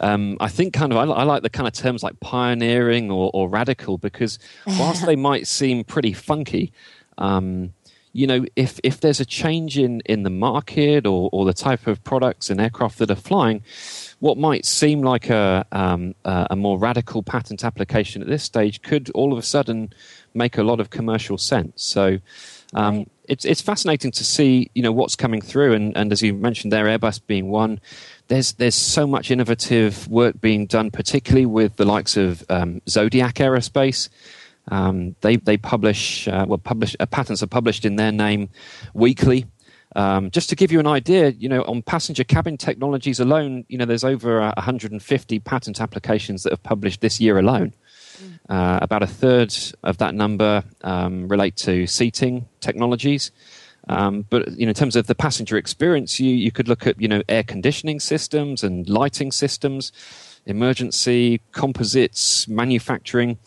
um, 0.00 0.36
I 0.40 0.48
think 0.48 0.72
kind 0.72 0.92
of 0.92 0.98
I, 0.98 1.12
I, 1.12 1.22
like 1.24 1.42
the 1.42 1.50
kind 1.50 1.66
of 1.66 1.74
terms 1.74 2.02
like 2.02 2.20
pioneering 2.20 3.10
or, 3.10 3.30
or 3.34 3.48
radical 3.48 3.98
because 3.98 4.38
whilst 4.66 5.04
they 5.04 5.16
might 5.16 5.46
seem 5.46 5.84
pretty 5.84 6.12
funky, 6.12 6.72
um, 7.20 7.74
you 8.12 8.26
know, 8.26 8.44
if 8.56 8.80
if 8.82 9.00
there's 9.00 9.20
a 9.20 9.24
change 9.24 9.78
in 9.78 10.00
in 10.04 10.24
the 10.24 10.30
market 10.30 11.06
or 11.06 11.30
or 11.32 11.44
the 11.44 11.52
type 11.52 11.86
of 11.86 12.02
products 12.02 12.50
and 12.50 12.60
aircraft 12.60 12.98
that 12.98 13.10
are 13.10 13.14
flying, 13.14 13.62
what 14.18 14.36
might 14.36 14.66
seem 14.66 15.02
like 15.02 15.30
a 15.30 15.64
um, 15.70 16.14
a 16.24 16.56
more 16.56 16.78
radical 16.78 17.22
patent 17.22 17.64
application 17.64 18.20
at 18.20 18.28
this 18.28 18.42
stage 18.42 18.82
could 18.82 19.10
all 19.10 19.32
of 19.32 19.38
a 19.38 19.42
sudden 19.42 19.92
make 20.34 20.58
a 20.58 20.62
lot 20.62 20.80
of 20.80 20.90
commercial 20.90 21.38
sense. 21.38 21.82
So. 21.82 22.18
Um, 22.72 22.98
right 22.98 23.08
it's 23.30 23.44
it's 23.44 23.60
fascinating 23.60 24.10
to 24.10 24.24
see 24.24 24.70
you 24.74 24.82
know 24.82 24.90
what's 24.90 25.14
coming 25.14 25.40
through, 25.40 25.72
and, 25.72 25.96
and 25.96 26.10
as 26.10 26.20
you 26.20 26.34
mentioned 26.34 26.72
there, 26.72 26.86
Airbus 26.86 27.20
being 27.26 27.48
one. 27.48 27.80
There's 28.26 28.54
there's 28.54 28.74
so 28.74 29.06
much 29.06 29.30
innovative 29.30 30.08
work 30.08 30.40
being 30.40 30.66
done, 30.66 30.90
particularly 30.90 31.46
with 31.46 31.76
the 31.76 31.84
likes 31.84 32.16
of 32.16 32.44
um, 32.50 32.82
Zodiac 32.88 33.36
Aerospace. 33.36 34.08
Um, 34.68 35.16
they 35.20 35.36
they 35.36 35.56
publish 35.56 36.28
uh, 36.28 36.44
well 36.48 36.58
publish 36.58 36.94
uh, 37.00 37.06
patents 37.06 37.42
are 37.42 37.48
published 37.48 37.84
in 37.84 37.96
their 37.96 38.12
name 38.12 38.50
weekly. 38.94 39.46
Um, 39.96 40.30
just 40.30 40.48
to 40.50 40.56
give 40.56 40.70
you 40.70 40.78
an 40.78 40.86
idea, 40.86 41.30
you 41.30 41.48
know, 41.48 41.62
on 41.62 41.82
passenger 41.82 42.22
cabin 42.22 42.56
technologies 42.56 43.18
alone, 43.18 43.64
you 43.68 43.76
know, 43.76 43.84
there's 43.84 44.04
over 44.04 44.40
150 44.40 45.40
patent 45.40 45.80
applications 45.80 46.44
that 46.44 46.52
have 46.52 46.62
published 46.62 47.00
this 47.00 47.20
year 47.20 47.38
alone. 47.38 47.74
Uh, 48.48 48.78
about 48.82 49.02
a 49.02 49.06
third 49.06 49.54
of 49.82 49.96
that 49.98 50.14
number 50.14 50.62
um, 50.82 51.26
relate 51.28 51.56
to 51.56 51.86
seating 51.86 52.46
technologies. 52.60 53.30
Um, 53.88 54.26
but 54.28 54.52
you 54.52 54.66
know, 54.66 54.70
in 54.70 54.74
terms 54.74 54.94
of 54.96 55.06
the 55.06 55.14
passenger 55.14 55.56
experience, 55.56 56.20
you, 56.20 56.30
you 56.30 56.52
could 56.52 56.68
look 56.68 56.86
at 56.86 57.00
you 57.00 57.08
know 57.08 57.22
air 57.28 57.42
conditioning 57.42 57.98
systems 57.98 58.62
and 58.62 58.88
lighting 58.88 59.32
systems, 59.32 59.90
emergency 60.46 61.40
composites, 61.52 62.46
manufacturing. 62.46 63.38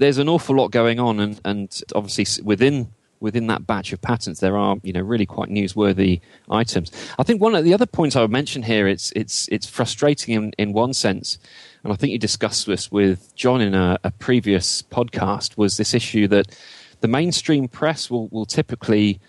There's 0.00 0.18
an 0.18 0.28
awful 0.28 0.56
lot 0.56 0.72
going 0.72 0.98
on, 0.98 1.20
and, 1.20 1.40
and 1.44 1.82
obviously 1.94 2.42
within 2.42 2.88
within 3.20 3.48
that 3.48 3.66
batch 3.66 3.92
of 3.92 4.00
patents, 4.00 4.40
there 4.40 4.56
are 4.56 4.76
you 4.82 4.92
know 4.92 5.02
really 5.02 5.26
quite 5.26 5.48
newsworthy 5.48 6.20
items. 6.50 6.90
I 7.18 7.22
think 7.22 7.40
one 7.40 7.54
of 7.54 7.64
the 7.64 7.74
other 7.74 7.86
points 7.86 8.16
I 8.16 8.22
would 8.22 8.30
mention 8.30 8.62
here 8.62 8.88
it's 8.88 9.12
it's 9.14 9.46
it's 9.48 9.68
frustrating 9.68 10.34
in, 10.34 10.52
in 10.58 10.72
one 10.72 10.94
sense 10.94 11.38
and 11.82 11.92
I 11.92 11.96
think 11.96 12.12
you 12.12 12.18
discussed 12.18 12.66
this 12.66 12.92
with 12.92 13.34
John 13.34 13.60
in 13.60 13.74
a, 13.74 13.98
a 14.04 14.10
previous 14.10 14.82
podcast, 14.82 15.56
was 15.56 15.76
this 15.76 15.94
issue 15.94 16.28
that 16.28 16.56
the 17.00 17.08
mainstream 17.08 17.68
press 17.68 18.10
will, 18.10 18.28
will 18.28 18.44
typically 18.44 19.20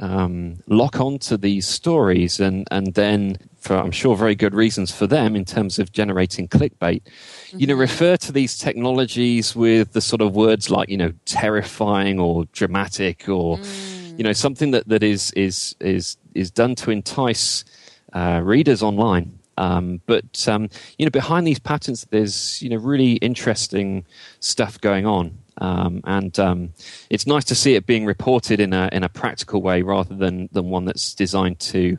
um, 0.00 0.56
lock 0.66 1.00
onto 1.00 1.36
these 1.36 1.66
stories 1.66 2.40
and, 2.40 2.66
and 2.70 2.94
then, 2.94 3.38
for 3.58 3.76
I'm 3.76 3.90
sure 3.90 4.16
very 4.16 4.34
good 4.34 4.54
reasons 4.54 4.90
for 4.90 5.06
them 5.06 5.36
in 5.36 5.44
terms 5.44 5.78
of 5.78 5.92
generating 5.92 6.48
clickbait, 6.48 7.02
mm-hmm. 7.02 7.58
you 7.58 7.66
know, 7.66 7.74
mm-hmm. 7.74 7.80
refer 7.80 8.16
to 8.18 8.32
these 8.32 8.58
technologies 8.58 9.54
with 9.54 9.92
the 9.92 10.00
sort 10.00 10.20
of 10.20 10.34
words 10.34 10.70
like, 10.70 10.88
you 10.88 10.96
know, 10.96 11.12
terrifying 11.24 12.18
or 12.18 12.44
dramatic 12.52 13.28
or, 13.28 13.58
mm. 13.58 14.18
you 14.18 14.24
know, 14.24 14.32
something 14.32 14.72
that, 14.72 14.88
that 14.88 15.02
is, 15.02 15.30
is, 15.32 15.76
is, 15.80 16.16
is 16.34 16.50
done 16.50 16.74
to 16.76 16.90
entice 16.90 17.64
uh, 18.12 18.40
readers 18.44 18.82
online. 18.82 19.38
Um, 19.56 20.00
but 20.06 20.48
um, 20.48 20.68
you 20.98 21.06
know, 21.06 21.10
behind 21.10 21.46
these 21.46 21.58
patents, 21.58 22.06
there's 22.10 22.60
you 22.62 22.68
know 22.68 22.76
really 22.76 23.12
interesting 23.14 24.04
stuff 24.40 24.80
going 24.80 25.06
on, 25.06 25.38
um, 25.58 26.00
and 26.04 26.38
um, 26.38 26.72
it's 27.10 27.26
nice 27.26 27.44
to 27.44 27.54
see 27.54 27.74
it 27.74 27.86
being 27.86 28.06
reported 28.06 28.60
in 28.60 28.72
a 28.72 28.88
in 28.92 29.04
a 29.04 29.08
practical 29.08 29.62
way 29.62 29.82
rather 29.82 30.14
than 30.14 30.48
than 30.52 30.70
one 30.70 30.84
that's 30.84 31.14
designed 31.14 31.60
to 31.60 31.96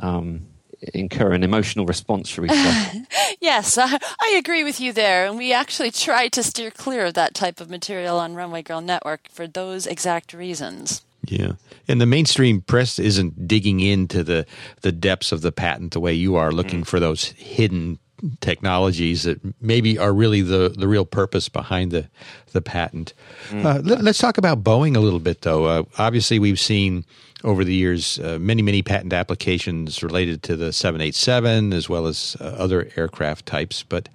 um, 0.00 0.46
incur 0.94 1.32
an 1.32 1.42
emotional 1.42 1.86
response, 1.86 2.28
shall 2.28 2.42
we 2.42 2.48
say? 2.48 3.02
yes, 3.40 3.78
I, 3.78 3.98
I, 4.20 4.34
agree 4.36 4.64
with 4.64 4.80
you 4.80 4.92
there. 4.92 5.26
And 5.26 5.36
we 5.38 5.52
actually 5.52 5.90
try 5.90 6.28
to 6.28 6.42
steer 6.42 6.70
clear 6.70 7.06
of 7.06 7.14
that 7.14 7.34
type 7.34 7.60
of 7.60 7.70
material 7.70 8.18
on 8.18 8.34
Runway 8.34 8.62
Girl 8.62 8.80
Network 8.80 9.28
for 9.30 9.46
those 9.46 9.86
exact 9.86 10.32
reasons. 10.32 11.02
Yeah. 11.24 11.52
And 11.88 12.00
the 12.00 12.06
mainstream 12.06 12.60
press 12.60 12.98
isn't 12.98 13.48
digging 13.48 13.80
into 13.80 14.22
the, 14.22 14.46
the 14.82 14.92
depths 14.92 15.32
of 15.32 15.42
the 15.42 15.52
patent 15.52 15.92
the 15.92 16.00
way 16.00 16.12
you 16.12 16.36
are, 16.36 16.52
looking 16.52 16.82
mm. 16.82 16.86
for 16.86 17.00
those 17.00 17.24
hidden 17.24 17.98
technologies 18.40 19.24
that 19.24 19.40
maybe 19.60 19.98
are 19.98 20.12
really 20.12 20.42
the, 20.42 20.74
the 20.76 20.88
real 20.88 21.04
purpose 21.04 21.48
behind 21.48 21.90
the, 21.90 22.08
the 22.52 22.62
patent. 22.62 23.12
Mm. 23.50 23.64
Uh, 23.64 23.80
let, 23.82 24.06
us 24.06 24.18
talk 24.18 24.38
about 24.38 24.62
Boeing 24.62 24.96
a 24.96 25.00
little 25.00 25.20
bit, 25.20 25.42
though. 25.42 25.64
Uh, 25.64 25.82
obviously, 25.98 26.38
we've 26.38 26.60
seen 26.60 27.04
over 27.44 27.64
the 27.64 27.74
years 27.74 28.18
uh, 28.18 28.38
many, 28.40 28.62
many 28.62 28.82
patent 28.82 29.12
applications 29.12 30.02
related 30.02 30.42
to 30.42 30.56
the 30.56 30.72
787 30.72 31.72
as 31.72 31.88
well 31.88 32.06
as 32.06 32.36
uh, 32.40 32.44
other 32.44 32.90
aircraft 32.96 33.46
types. 33.46 33.82
But 33.82 34.08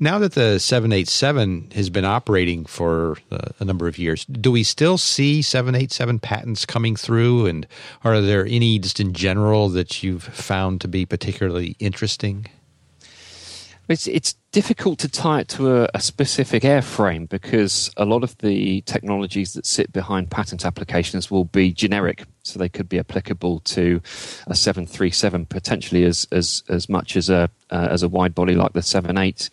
now 0.00 0.18
that 0.18 0.32
the 0.32 0.58
787 0.58 1.70
has 1.74 1.90
been 1.90 2.04
operating 2.04 2.64
for 2.64 3.18
uh, 3.30 3.48
a 3.60 3.64
number 3.64 3.86
of 3.86 3.98
years, 3.98 4.24
do 4.24 4.50
we 4.50 4.64
still 4.64 4.98
see 4.98 5.42
787 5.42 6.18
patents 6.18 6.66
coming 6.66 6.96
through? 6.96 7.46
And 7.46 7.66
are 8.04 8.20
there 8.20 8.46
any 8.46 8.78
just 8.78 8.98
in 8.98 9.12
general 9.12 9.68
that 9.70 10.02
you've 10.02 10.24
found 10.24 10.80
to 10.80 10.88
be 10.88 11.04
particularly 11.06 11.76
interesting? 11.78 12.46
It's 13.92 14.06
it's 14.06 14.34
difficult 14.52 14.98
to 15.00 15.08
tie 15.08 15.40
it 15.40 15.48
to 15.48 15.82
a, 15.82 15.88
a, 15.94 16.00
specific 16.00 16.62
airframe 16.62 17.28
because 17.28 17.90
a 17.96 18.04
lot 18.04 18.22
of 18.22 18.36
the 18.38 18.80
technologies 18.82 19.52
that 19.52 19.66
sit 19.66 19.92
behind 19.92 20.30
patent 20.30 20.64
applications 20.64 21.30
will 21.30 21.44
be 21.44 21.72
generic, 21.72 22.24
so 22.42 22.58
they 22.58 22.68
could 22.68 22.88
be 22.88 22.98
applicable 22.98 23.60
to 23.60 24.00
a 24.46 24.54
737 24.54 25.46
potentially 25.46 26.04
as 26.04 26.26
as 26.32 26.62
as 26.68 26.88
much 26.88 27.16
as 27.16 27.28
a 27.28 27.50
uh, 27.70 27.88
as 27.90 28.02
a 28.02 28.08
wide 28.08 28.34
body 28.34 28.54
like 28.54 28.72
the 28.72 28.82
78 28.82 29.50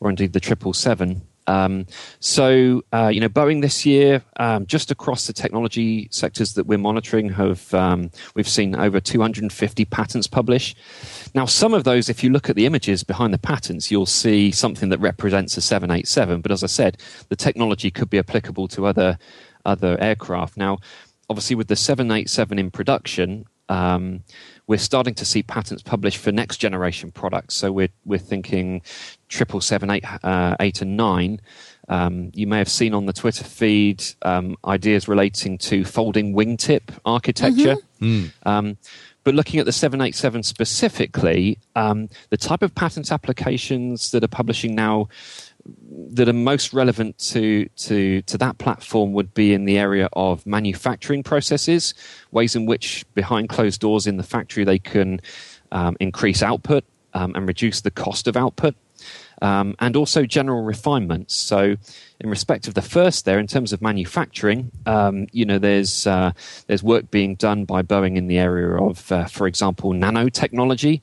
or 0.00 0.10
indeed 0.10 0.32
the 0.32 0.40
777. 0.40 1.22
Um, 1.52 1.86
so, 2.20 2.82
uh, 2.92 3.08
you 3.08 3.20
know, 3.20 3.28
Boeing 3.28 3.60
this 3.60 3.84
year, 3.84 4.22
um, 4.38 4.66
just 4.66 4.90
across 4.90 5.26
the 5.26 5.32
technology 5.32 6.08
sectors 6.10 6.54
that 6.54 6.66
we're 6.66 6.78
monitoring, 6.78 7.28
have 7.30 7.72
um, 7.74 8.10
we've 8.34 8.48
seen 8.48 8.74
over 8.74 9.00
250 9.00 9.84
patents 9.86 10.26
published. 10.26 10.78
Now, 11.34 11.44
some 11.44 11.74
of 11.74 11.84
those, 11.84 12.08
if 12.08 12.24
you 12.24 12.30
look 12.30 12.48
at 12.48 12.56
the 12.56 12.66
images 12.66 13.04
behind 13.04 13.34
the 13.34 13.38
patents, 13.38 13.90
you'll 13.90 14.06
see 14.06 14.50
something 14.50 14.88
that 14.88 14.98
represents 14.98 15.56
a 15.56 15.60
787. 15.60 16.40
But 16.40 16.52
as 16.52 16.64
I 16.64 16.68
said, 16.68 16.96
the 17.28 17.36
technology 17.36 17.90
could 17.90 18.08
be 18.08 18.18
applicable 18.18 18.68
to 18.68 18.86
other 18.86 19.18
other 19.64 19.96
aircraft. 20.00 20.56
Now, 20.56 20.78
obviously, 21.30 21.54
with 21.54 21.68
the 21.68 21.76
787 21.76 22.58
in 22.58 22.70
production, 22.70 23.44
um, 23.72 24.22
we're 24.66 24.78
starting 24.78 25.14
to 25.14 25.24
see 25.24 25.42
patents 25.42 25.82
published 25.82 26.18
for 26.18 26.30
next 26.30 26.58
generation 26.58 27.10
products. 27.10 27.54
So 27.54 27.72
we're 27.72 27.88
we're 28.04 28.18
thinking 28.18 28.82
triple 29.28 29.60
seven, 29.60 29.90
eight, 29.90 30.04
uh, 30.22 30.56
eight 30.60 30.82
and 30.82 30.96
nine. 30.96 31.40
Um, 31.88 32.30
you 32.34 32.46
may 32.46 32.58
have 32.58 32.68
seen 32.68 32.94
on 32.94 33.06
the 33.06 33.12
Twitter 33.12 33.44
feed 33.44 34.04
um, 34.22 34.56
ideas 34.64 35.08
relating 35.08 35.58
to 35.58 35.84
folding 35.84 36.34
wingtip 36.34 36.82
architecture. 37.04 37.76
Mm-hmm. 38.00 38.04
Mm. 38.04 38.32
Um, 38.44 38.76
but 39.24 39.34
looking 39.34 39.60
at 39.60 39.66
the 39.66 39.72
787 39.72 40.42
specifically, 40.42 41.58
um, 41.76 42.08
the 42.30 42.36
type 42.36 42.62
of 42.62 42.74
patent 42.74 43.12
applications 43.12 44.10
that 44.10 44.24
are 44.24 44.28
publishing 44.28 44.74
now 44.74 45.08
that 46.10 46.28
are 46.28 46.32
most 46.32 46.72
relevant 46.72 47.18
to, 47.18 47.68
to, 47.76 48.22
to 48.22 48.38
that 48.38 48.58
platform 48.58 49.12
would 49.12 49.32
be 49.34 49.52
in 49.52 49.64
the 49.64 49.78
area 49.78 50.08
of 50.12 50.44
manufacturing 50.46 51.22
processes, 51.22 51.94
ways 52.30 52.54
in 52.56 52.66
which 52.66 53.04
behind 53.14 53.48
closed 53.48 53.80
doors 53.80 54.06
in 54.06 54.16
the 54.16 54.22
factory 54.22 54.64
they 54.64 54.78
can 54.78 55.20
um, 55.70 55.96
increase 56.00 56.42
output 56.42 56.84
um, 57.14 57.34
and 57.34 57.46
reduce 57.46 57.80
the 57.80 57.90
cost 57.90 58.26
of 58.26 58.36
output. 58.36 58.74
Um, 59.40 59.74
and 59.80 59.96
also 59.96 60.24
general 60.24 60.62
refinements. 60.62 61.34
So, 61.34 61.74
in 62.20 62.30
respect 62.30 62.68
of 62.68 62.74
the 62.74 62.82
first, 62.82 63.24
there 63.24 63.40
in 63.40 63.48
terms 63.48 63.72
of 63.72 63.82
manufacturing, 63.82 64.70
um, 64.86 65.26
you 65.32 65.44
know, 65.44 65.58
there's 65.58 66.06
uh, 66.06 66.30
there's 66.68 66.84
work 66.84 67.10
being 67.10 67.34
done 67.34 67.64
by 67.64 67.82
Boeing 67.82 68.16
in 68.16 68.28
the 68.28 68.38
area 68.38 68.76
of, 68.76 69.10
uh, 69.10 69.24
for 69.24 69.48
example, 69.48 69.92
nanotechnology, 69.92 71.00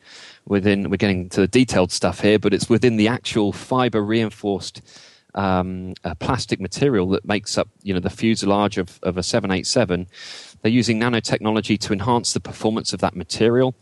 within, 0.49 0.89
we're 0.89 0.97
getting 0.97 1.29
to 1.29 1.41
the 1.41 1.47
detailed 1.47 1.91
stuff 1.91 2.19
here, 2.19 2.37
but 2.37 2.53
it's 2.53 2.69
within 2.69 2.97
the 2.97 3.07
actual 3.07 3.53
fiber 3.53 4.03
reinforced 4.03 4.81
um, 5.35 5.93
plastic 6.19 6.59
material 6.59 7.07
that 7.09 7.23
makes 7.23 7.57
up, 7.57 7.69
you 7.83 7.93
know, 7.93 7.99
the 7.99 8.09
fuselage 8.09 8.77
of, 8.77 8.99
of 9.03 9.17
a 9.17 9.23
787. 9.23 10.07
They're 10.61 10.71
using 10.71 10.99
nanotechnology 10.99 11.79
to 11.79 11.93
enhance 11.93 12.33
the 12.33 12.39
performance 12.39 12.91
of 12.91 12.99
that 12.99 13.15
material. 13.15 13.75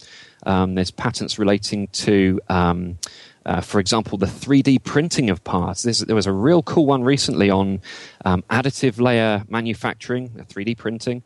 Um, 0.45 0.75
there's 0.75 0.91
patents 0.91 1.39
relating 1.39 1.87
to 1.87 2.39
um, 2.49 2.99
uh, 3.47 3.61
for 3.61 3.79
example, 3.79 4.17
the 4.17 4.25
3D 4.25 4.83
printing 4.83 5.29
of 5.29 5.41
parts. 5.43 5.83
There's, 5.83 5.99
there 5.99 6.15
was 6.15 6.27
a 6.27 6.33
real 6.33 6.61
cool 6.61 6.85
one 6.85 7.03
recently 7.03 7.49
on 7.49 7.81
um, 8.25 8.43
additive 8.49 8.99
layer 8.99 9.43
manufacturing, 9.47 10.29
3D 10.29 10.77
printing, 10.77 11.23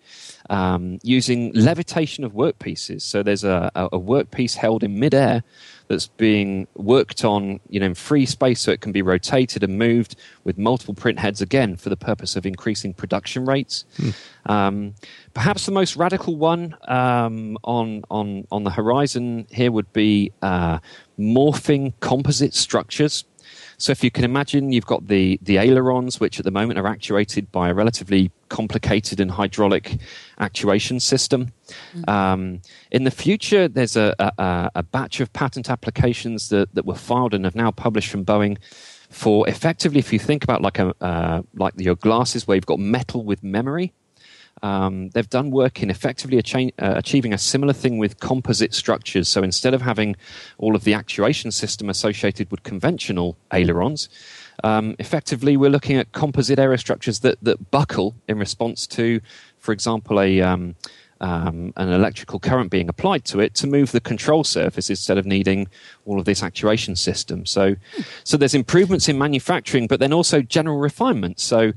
um, 0.50 1.00
using 1.01 1.51
levitation 1.54 2.24
of 2.24 2.34
workpieces. 2.34 3.01
So 3.01 3.24
there's 3.24 3.44
a, 3.44 3.72
a, 3.74 3.86
a 3.94 4.00
workpiece 4.00 4.56
held 4.56 4.84
in 4.84 5.00
midair 5.00 5.44
that's 5.92 6.08
being 6.08 6.68
worked 6.75 7.25
on, 7.25 7.60
you 7.70 7.80
know, 7.80 7.88
in 7.88 7.96
free 7.96 8.25
space 8.25 8.62
so 8.62 8.72
it 8.72 8.80
can 8.80 8.94
be 8.94 9.01
rotated 9.01 9.62
and 9.62 9.78
moved 9.78 10.16
with 10.46 10.58
multiple 10.58 10.94
print 10.94 11.20
heads 11.20 11.42
again 11.42 11.75
for 11.75 11.90
the 11.90 11.98
purpose 11.98 12.38
of 12.38 12.46
increasing 12.46 12.94
production 12.94 13.46
rates. 13.46 13.84
Hmm. 13.98 14.10
Um, 14.46 14.96
perhaps 15.34 15.66
the 15.66 15.72
most 15.74 15.98
radical 15.98 16.38
one 16.38 16.78
um, 16.88 17.58
on 17.63 18.04
on 18.10 18.48
on 18.51 18.63
the 18.63 18.70
horizon 18.70 19.48
here 19.51 19.72
would 19.72 19.92
be 19.92 20.32
uh, 20.42 20.80
morphing 21.22 21.94
composite 22.00 22.54
structures. 22.54 23.24
So 23.78 23.92
if 23.92 24.04
you 24.04 24.12
can 24.12 24.24
imagine, 24.24 24.72
you've 24.72 24.86
got 24.86 25.08
the, 25.08 25.40
the 25.42 25.58
ailerons, 25.58 26.20
which 26.20 26.38
at 26.38 26.46
the 26.46 26.51
moment 26.51 26.78
are 26.78 26.88
actuated 26.88 27.51
by 27.51 27.70
a 27.70 27.74
relatively 27.74 28.32
complicated 28.50 29.20
and 29.20 29.32
hydraulic 29.32 29.98
actuation 30.38 31.00
system. 31.00 31.51
Mm-hmm. 31.96 32.10
Um, 32.10 32.62
in 32.92 33.06
the 33.06 33.12
future, 33.12 33.68
there's 33.68 33.96
a, 33.96 34.13
a, 34.20 34.70
a, 34.75 34.84
batch 34.84 35.20
of 35.20 35.34
patent 35.34 35.70
applications 35.70 36.50
that, 36.50 36.74
that 36.75 36.86
were 36.86 36.96
filed 36.96 37.34
and 37.34 37.44
have 37.44 37.56
now 37.56 37.72
published 37.72 38.10
from 38.10 38.24
Boeing 38.24 38.58
for 39.12 39.48
effectively, 39.50 40.00
if 40.00 40.13
you 40.13 40.20
think 40.20 40.44
about 40.44 40.62
like 40.62 40.80
a 40.80 40.96
uh, 41.01 41.42
like 41.54 41.74
your 41.78 41.96
glasses 41.96 42.48
where 42.48 42.56
you've 42.56 42.66
got 42.66 42.80
metal 42.80 43.24
with 43.24 43.44
memory. 43.44 43.94
Um, 44.63 45.10
they've 45.10 45.30
done 45.30 45.50
work 45.51 45.82
in 45.82 45.89
effectively 45.89 46.38
uh, 46.38 46.72
achieving 46.80 47.34
a 47.34 47.38
similar 47.38 47.74
thing 47.74 47.98
with 47.98 48.20
composite 48.20 48.74
structures. 48.74 49.27
So 49.27 49.41
instead 49.44 49.74
of 49.74 49.82
having 49.82 50.15
all 50.58 50.75
of 50.75 50.84
the 50.84 50.94
actuation 50.94 51.51
system 51.51 51.89
associated 51.89 52.51
with 52.51 52.63
conventional 52.63 53.38
ailerons, 53.51 54.10
um, 54.63 54.96
effectively 55.00 55.58
we're 55.58 55.72
looking 55.72 55.98
at 55.98 56.12
composite 56.12 56.60
aerostructures 56.60 57.22
that, 57.22 57.38
that 57.41 57.72
buckle 57.72 58.15
in 58.27 58.38
response 58.38 58.86
to, 58.88 59.20
for 59.58 59.72
example, 59.72 60.20
a 60.20 60.41
um, 60.41 60.75
um, 61.22 61.72
an 61.77 61.89
electrical 61.89 62.39
current 62.39 62.72
being 62.72 62.89
applied 62.89 63.24
to 63.25 63.39
it 63.39 63.53
to 63.53 63.68
move 63.68 63.91
the 63.91 64.01
control 64.01 64.44
surface 64.44 64.89
instead 64.89 65.20
of 65.20 65.25
needing 65.25 65.68
all 66.06 66.20
of 66.20 66.25
this 66.25 66.41
actuation 66.41 66.96
system. 66.96 67.46
So, 67.46 67.75
so 68.24 68.38
there's 68.38 68.56
improvements 68.56 69.08
in 69.08 69.20
manufacturing, 69.20 69.86
but 69.86 70.00
then 70.00 70.13
also 70.13 70.41
general 70.41 70.80
refinement. 70.80 71.39
So 71.39 71.74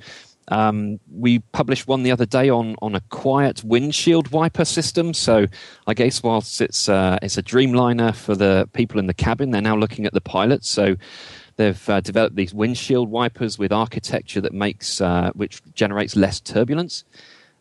um, 0.48 1.00
we 1.12 1.38
published 1.52 1.88
one 1.88 2.02
the 2.02 2.10
other 2.10 2.26
day 2.26 2.50
on, 2.50 2.76
on 2.82 2.94
a 2.94 3.00
quiet 3.08 3.62
windshield 3.64 4.30
wiper 4.30 4.64
system. 4.64 5.14
So 5.14 5.46
I 5.86 5.94
guess 5.94 6.22
whilst 6.22 6.60
it's 6.60 6.88
uh, 6.88 7.18
it's 7.22 7.38
a 7.38 7.42
Dreamliner 7.42 8.14
for 8.14 8.34
the 8.34 8.68
people 8.72 8.98
in 8.98 9.06
the 9.06 9.14
cabin, 9.14 9.50
they're 9.50 9.62
now 9.62 9.76
looking 9.76 10.06
at 10.06 10.12
the 10.12 10.20
pilots. 10.20 10.68
So 10.68 10.96
they've 11.56 11.88
uh, 11.88 12.00
developed 12.00 12.36
these 12.36 12.52
windshield 12.52 13.10
wipers 13.10 13.58
with 13.58 13.72
architecture 13.72 14.40
that 14.40 14.52
makes 14.52 15.00
uh, 15.00 15.30
which 15.34 15.62
generates 15.74 16.16
less 16.16 16.40
turbulence. 16.40 17.04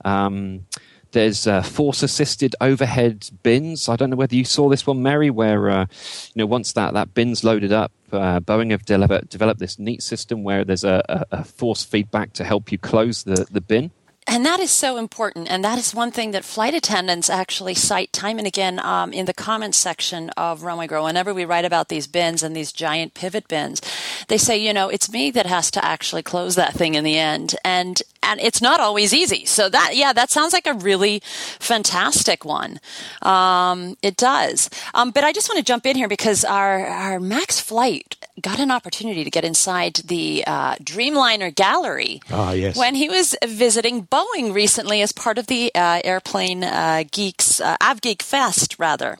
Um, 0.05 0.65
there's 1.13 1.47
uh, 1.47 1.61
force-assisted 1.61 2.55
overhead 2.59 3.29
bins. 3.41 3.87
I 3.87 3.95
don't 3.95 4.09
know 4.09 4.15
whether 4.17 4.35
you 4.35 4.45
saw 4.45 4.69
this 4.69 4.85
one, 4.85 5.01
Mary, 5.01 5.29
where 5.29 5.69
uh, 5.69 5.85
you 6.33 6.39
know 6.39 6.45
once 6.45 6.73
that, 6.73 6.93
that 6.93 7.13
bin's 7.13 7.43
loaded 7.43 7.71
up, 7.71 7.91
uh, 8.11 8.39
Boeing 8.41 8.71
have 8.71 8.85
developed, 8.85 9.29
developed 9.29 9.59
this 9.59 9.79
neat 9.79 10.03
system 10.03 10.43
where 10.43 10.63
there's 10.63 10.83
a, 10.83 11.03
a, 11.09 11.39
a 11.39 11.43
force 11.43 11.83
feedback 11.83 12.33
to 12.33 12.43
help 12.43 12.71
you 12.71 12.77
close 12.77 13.23
the, 13.23 13.47
the 13.49 13.61
bin. 13.61 13.91
And 14.27 14.45
that 14.45 14.59
is 14.59 14.71
so 14.71 14.97
important. 14.97 15.49
And 15.49 15.63
that 15.63 15.77
is 15.77 15.93
one 15.93 16.11
thing 16.11 16.31
that 16.31 16.45
flight 16.45 16.73
attendants 16.73 17.29
actually 17.29 17.73
cite 17.73 18.13
time 18.13 18.37
and 18.37 18.47
again 18.47 18.79
um, 18.79 19.13
in 19.13 19.25
the 19.25 19.33
comments 19.33 19.77
section 19.77 20.29
of 20.31 20.63
Runway 20.63 20.87
Girl. 20.87 21.03
Whenever 21.03 21.33
we 21.33 21.45
write 21.45 21.65
about 21.65 21.89
these 21.89 22.07
bins 22.07 22.43
and 22.43 22.55
these 22.55 22.71
giant 22.71 23.13
pivot 23.13 23.47
bins, 23.47 23.81
they 24.27 24.37
say, 24.37 24.57
you 24.57 24.73
know, 24.73 24.89
it's 24.89 25.11
me 25.11 25.31
that 25.31 25.45
has 25.45 25.69
to 25.71 25.83
actually 25.83 26.23
close 26.23 26.55
that 26.55 26.73
thing 26.73 26.95
in 26.95 27.03
the 27.03 27.17
end. 27.17 27.55
And 27.63 28.01
and 28.23 28.39
it's 28.39 28.61
not 28.61 28.79
always 28.79 29.13
easy. 29.13 29.45
So 29.45 29.69
that, 29.69 29.95
yeah, 29.95 30.13
that 30.13 30.31
sounds 30.31 30.53
like 30.53 30.65
a 30.65 30.73
really 30.73 31.21
fantastic 31.59 32.45
one. 32.45 32.79
Um, 33.21 33.97
it 34.01 34.15
does. 34.15 34.69
Um, 34.93 35.11
but 35.11 35.23
I 35.23 35.33
just 35.33 35.49
want 35.49 35.57
to 35.57 35.63
jump 35.63 35.85
in 35.85 35.95
here 35.97 36.07
because 36.07 36.45
our, 36.45 36.85
our 36.85 37.19
Max 37.19 37.59
flight 37.59 38.15
got 38.41 38.59
an 38.59 38.71
opportunity 38.71 39.23
to 39.23 39.29
get 39.29 39.45
inside 39.45 39.95
the 40.05 40.43
uh, 40.45 40.75
Dreamliner 40.75 41.53
gallery. 41.53 42.21
Ah, 42.31 42.51
yes. 42.51 42.77
When 42.77 42.95
he 42.95 43.09
was 43.09 43.35
visiting 43.45 44.07
Boeing 44.07 44.53
recently 44.53 45.01
as 45.01 45.11
part 45.11 45.37
of 45.37 45.47
the 45.47 45.71
uh, 45.75 46.01
Airplane 46.03 46.63
uh, 46.63 47.03
Geeks, 47.11 47.61
uh, 47.61 47.77
AvGeek 47.77 48.21
Fest, 48.21 48.75
rather. 48.79 49.17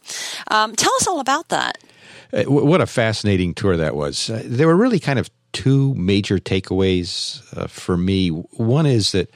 Um, 0.50 0.76
tell 0.76 0.94
us 0.96 1.08
all 1.08 1.20
about 1.20 1.50
that. 1.50 1.78
Uh, 2.34 2.44
what 2.46 2.82
a 2.82 2.88
fascinating 2.88 3.54
tour 3.54 3.78
that 3.78 3.96
was. 3.96 4.30
Uh, 4.30 4.42
there 4.46 4.68
were 4.68 4.76
really 4.76 5.00
kind 5.00 5.20
of 5.20 5.30
two 5.52 5.94
major 5.94 6.40
takeaways 6.40 7.42
uh, 7.56 7.68
for 7.68 7.96
me. 7.96 8.30
One 8.30 8.88
is 8.88 9.12
that 9.12 9.30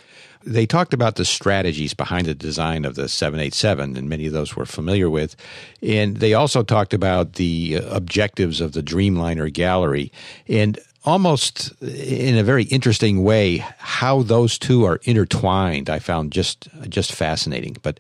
they 0.48 0.66
talked 0.66 0.94
about 0.94 1.16
the 1.16 1.26
strategies 1.26 1.94
behind 1.94 2.28
the 2.28 2.34
design 2.34 2.86
of 2.86 2.96
the 2.96 3.10
787, 3.10 3.98
and 3.98 4.10
many 4.10 4.28
of 4.28 4.34
those 4.34 4.56
we're 4.56 4.66
familiar 4.66 5.10
with. 5.10 5.36
And 5.82 6.18
they 6.18 6.34
also 6.34 6.64
talked 6.64 6.94
about 6.94 7.34
the 7.34 7.80
uh, 7.82 7.96
objectives 7.96 8.62
of 8.62 8.72
the 8.72 8.82
Dreamliner 8.82 9.52
Gallery. 9.52 10.12
And 10.48 10.80
almost 11.08 11.72
in 11.82 12.38
a 12.38 12.44
very 12.44 12.66
interesting 12.66 13.24
way 13.24 13.66
how 13.78 14.24
those 14.24 14.60
two 14.60 14.84
are 14.84 15.00
intertwined 15.04 15.90
i 15.90 16.00
found 16.00 16.34
just 16.34 16.68
just 16.90 17.14
fascinating 17.14 17.78
but 17.82 17.98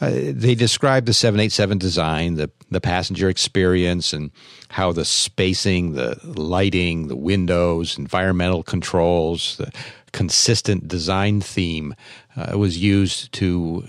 uh, 0.00 0.10
they 0.10 0.56
describe 0.56 1.06
the 1.06 1.12
787 1.12 1.78
design 1.78 2.34
the 2.34 2.50
the 2.68 2.80
passenger 2.80 3.28
experience 3.28 4.12
and 4.12 4.32
how 4.70 4.90
the 4.90 5.04
spacing 5.04 5.92
the 5.92 6.18
lighting 6.24 7.06
the 7.06 7.14
windows 7.14 7.96
environmental 7.96 8.64
controls 8.64 9.56
the 9.58 9.72
consistent 10.10 10.88
design 10.88 11.40
theme 11.40 11.94
uh, 12.34 12.58
was 12.58 12.76
used 12.76 13.32
to 13.32 13.86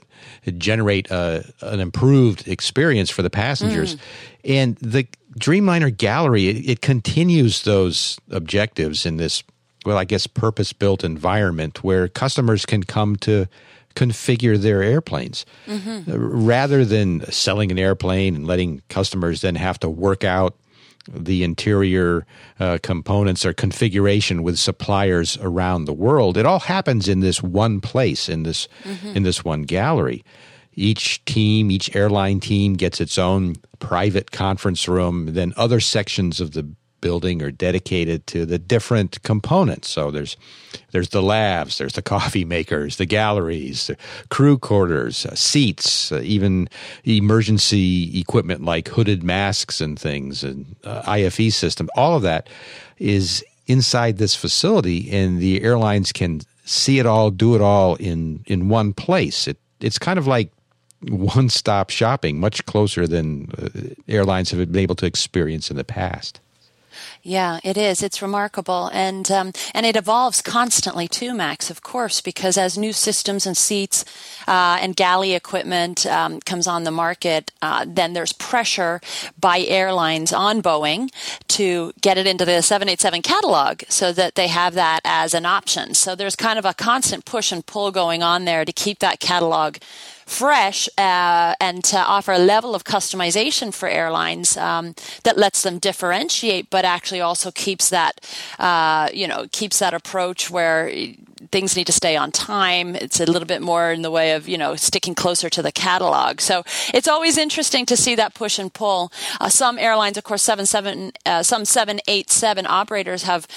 generate 0.59 1.09
a, 1.09 1.43
an 1.61 1.79
improved 1.79 2.47
experience 2.47 3.09
for 3.09 3.23
the 3.23 3.31
passengers 3.31 3.95
mm. 3.95 3.99
and 4.43 4.75
the 4.75 5.07
Dreamliner 5.37 5.95
Gallery, 5.95 6.47
it, 6.47 6.69
it 6.69 6.81
continues 6.81 7.63
those 7.63 8.17
objectives 8.31 9.05
in 9.05 9.17
this, 9.17 9.43
well, 9.85 9.97
I 9.97 10.05
guess, 10.05 10.27
purpose 10.27 10.73
built 10.73 11.03
environment 11.03 11.83
where 11.83 12.07
customers 12.07 12.65
can 12.65 12.83
come 12.83 13.15
to 13.17 13.47
configure 13.95 14.57
their 14.57 14.81
airplanes 14.81 15.45
mm-hmm. 15.65 16.11
rather 16.45 16.85
than 16.85 17.21
selling 17.31 17.71
an 17.71 17.79
airplane 17.79 18.35
and 18.35 18.47
letting 18.47 18.81
customers 18.87 19.41
then 19.41 19.55
have 19.55 19.79
to 19.79 19.89
work 19.89 20.23
out 20.23 20.55
the 21.07 21.43
interior 21.43 22.25
uh, 22.59 22.77
components 22.83 23.45
or 23.45 23.53
configuration 23.53 24.43
with 24.43 24.59
suppliers 24.59 25.37
around 25.41 25.85
the 25.85 25.93
world 25.93 26.37
it 26.37 26.45
all 26.45 26.59
happens 26.59 27.07
in 27.07 27.19
this 27.21 27.41
one 27.41 27.81
place 27.81 28.29
in 28.29 28.43
this 28.43 28.67
mm-hmm. 28.83 29.17
in 29.17 29.23
this 29.23 29.43
one 29.43 29.63
gallery 29.63 30.23
each 30.79 31.23
team, 31.25 31.69
each 31.71 31.95
airline 31.95 32.39
team 32.39 32.73
gets 32.73 33.01
its 33.01 33.17
own 33.17 33.55
private 33.79 34.31
conference 34.31 34.87
room. 34.87 35.33
Then 35.33 35.53
other 35.57 35.79
sections 35.79 36.39
of 36.39 36.51
the 36.51 36.67
building 37.01 37.41
are 37.41 37.51
dedicated 37.51 38.27
to 38.27 38.45
the 38.45 38.59
different 38.59 39.21
components. 39.23 39.89
So 39.89 40.11
there's 40.11 40.37
there's 40.91 41.09
the 41.09 41.21
labs, 41.21 41.77
there's 41.77 41.93
the 41.93 42.01
coffee 42.15 42.45
makers, 42.45 42.97
the 42.97 43.05
galleries, 43.05 43.87
the 43.87 43.97
crew 44.29 44.57
quarters, 44.57 45.25
uh, 45.25 45.35
seats, 45.35 46.11
uh, 46.11 46.21
even 46.23 46.69
emergency 47.03 48.19
equipment 48.19 48.63
like 48.63 48.87
hooded 48.87 49.23
masks 49.23 49.81
and 49.81 49.99
things, 49.99 50.43
and 50.43 50.75
uh, 50.83 51.01
IFE 51.05 51.53
system. 51.53 51.89
All 51.95 52.15
of 52.15 52.23
that 52.23 52.47
is 52.97 53.43
inside 53.67 54.17
this 54.17 54.35
facility, 54.35 55.11
and 55.11 55.39
the 55.39 55.61
airlines 55.61 56.11
can 56.11 56.41
see 56.65 56.99
it 56.99 57.05
all, 57.05 57.31
do 57.31 57.55
it 57.55 57.61
all 57.61 57.95
in 57.95 58.43
in 58.47 58.69
one 58.69 58.93
place. 58.93 59.47
It 59.47 59.57
it's 59.81 59.99
kind 59.99 60.19
of 60.19 60.27
like 60.27 60.51
one 61.01 61.49
stop 61.49 61.89
shopping, 61.89 62.39
much 62.39 62.65
closer 62.65 63.07
than 63.07 63.51
uh, 63.57 63.69
airlines 64.07 64.51
have 64.51 64.71
been 64.71 64.81
able 64.81 64.95
to 64.95 65.05
experience 65.05 65.71
in 65.71 65.77
the 65.77 65.83
past. 65.83 66.39
Yeah, 67.21 67.59
it 67.63 67.77
is. 67.77 68.01
It's 68.01 68.21
remarkable, 68.21 68.89
and 68.93 69.29
um, 69.29 69.51
and 69.73 69.85
it 69.85 69.95
evolves 69.95 70.41
constantly 70.41 71.07
too, 71.07 71.33
Max. 71.33 71.69
Of 71.69 71.81
course, 71.81 72.21
because 72.21 72.57
as 72.57 72.77
new 72.77 72.93
systems 72.93 73.45
and 73.45 73.57
seats 73.57 74.05
uh, 74.47 74.79
and 74.81 74.95
galley 74.95 75.33
equipment 75.33 76.05
um, 76.05 76.39
comes 76.41 76.65
on 76.65 76.85
the 76.85 76.91
market, 76.91 77.51
uh, 77.61 77.85
then 77.87 78.13
there's 78.13 78.33
pressure 78.33 79.01
by 79.39 79.59
airlines 79.59 80.31
on 80.31 80.61
Boeing 80.61 81.09
to 81.49 81.93
get 82.01 82.17
it 82.17 82.25
into 82.25 82.45
the 82.45 82.61
787 82.61 83.21
catalog, 83.21 83.83
so 83.89 84.13
that 84.13 84.35
they 84.35 84.47
have 84.47 84.73
that 84.75 85.01
as 85.03 85.33
an 85.33 85.45
option. 85.45 85.93
So 85.93 86.15
there's 86.15 86.37
kind 86.37 86.57
of 86.57 86.65
a 86.65 86.73
constant 86.73 87.25
push 87.25 87.51
and 87.51 87.65
pull 87.65 87.91
going 87.91 88.23
on 88.23 88.45
there 88.45 88.63
to 88.63 88.71
keep 88.71 88.99
that 88.99 89.19
catalog 89.19 89.77
fresh 90.29 90.87
uh, 90.97 91.55
and 91.59 91.83
to 91.83 91.97
offer 91.97 92.31
a 92.31 92.37
level 92.37 92.75
of 92.75 92.83
customization 92.83 93.73
for 93.73 93.89
airlines 93.89 94.55
um, 94.57 94.93
that 95.23 95.37
lets 95.37 95.63
them 95.63 95.79
differentiate, 95.79 96.69
but 96.69 96.85
actually 96.85 97.21
also 97.21 97.51
keeps 97.51 97.89
that 97.89 98.21
uh, 98.59 99.09
you 99.13 99.27
know 99.27 99.47
keeps 99.51 99.79
that 99.79 99.93
approach 99.93 100.49
where 100.49 100.91
things 101.51 101.75
need 101.75 101.87
to 101.87 101.93
stay 101.93 102.15
on 102.15 102.31
time. 102.31 102.95
It's 102.95 103.19
a 103.19 103.25
little 103.25 103.47
bit 103.47 103.61
more 103.61 103.91
in 103.91 104.01
the 104.01 104.11
way 104.11 104.33
of, 104.33 104.47
you 104.47 104.57
know, 104.57 104.75
sticking 104.75 105.15
closer 105.15 105.49
to 105.49 105.61
the 105.61 105.71
catalog. 105.71 106.41
So 106.41 106.63
it's 106.93 107.07
always 107.07 107.37
interesting 107.37 107.85
to 107.87 107.97
see 107.97 108.15
that 108.15 108.33
push 108.33 108.59
and 108.59 108.73
pull. 108.73 109.11
Uh, 109.39 109.49
some 109.49 109.77
airlines, 109.79 110.17
of 110.17 110.23
course, 110.23 110.43
seven, 110.43 110.65
seven, 110.65 111.11
uh, 111.25 111.43
some 111.43 111.65
787 111.65 112.65
operators 112.67 113.23
have 113.23 113.47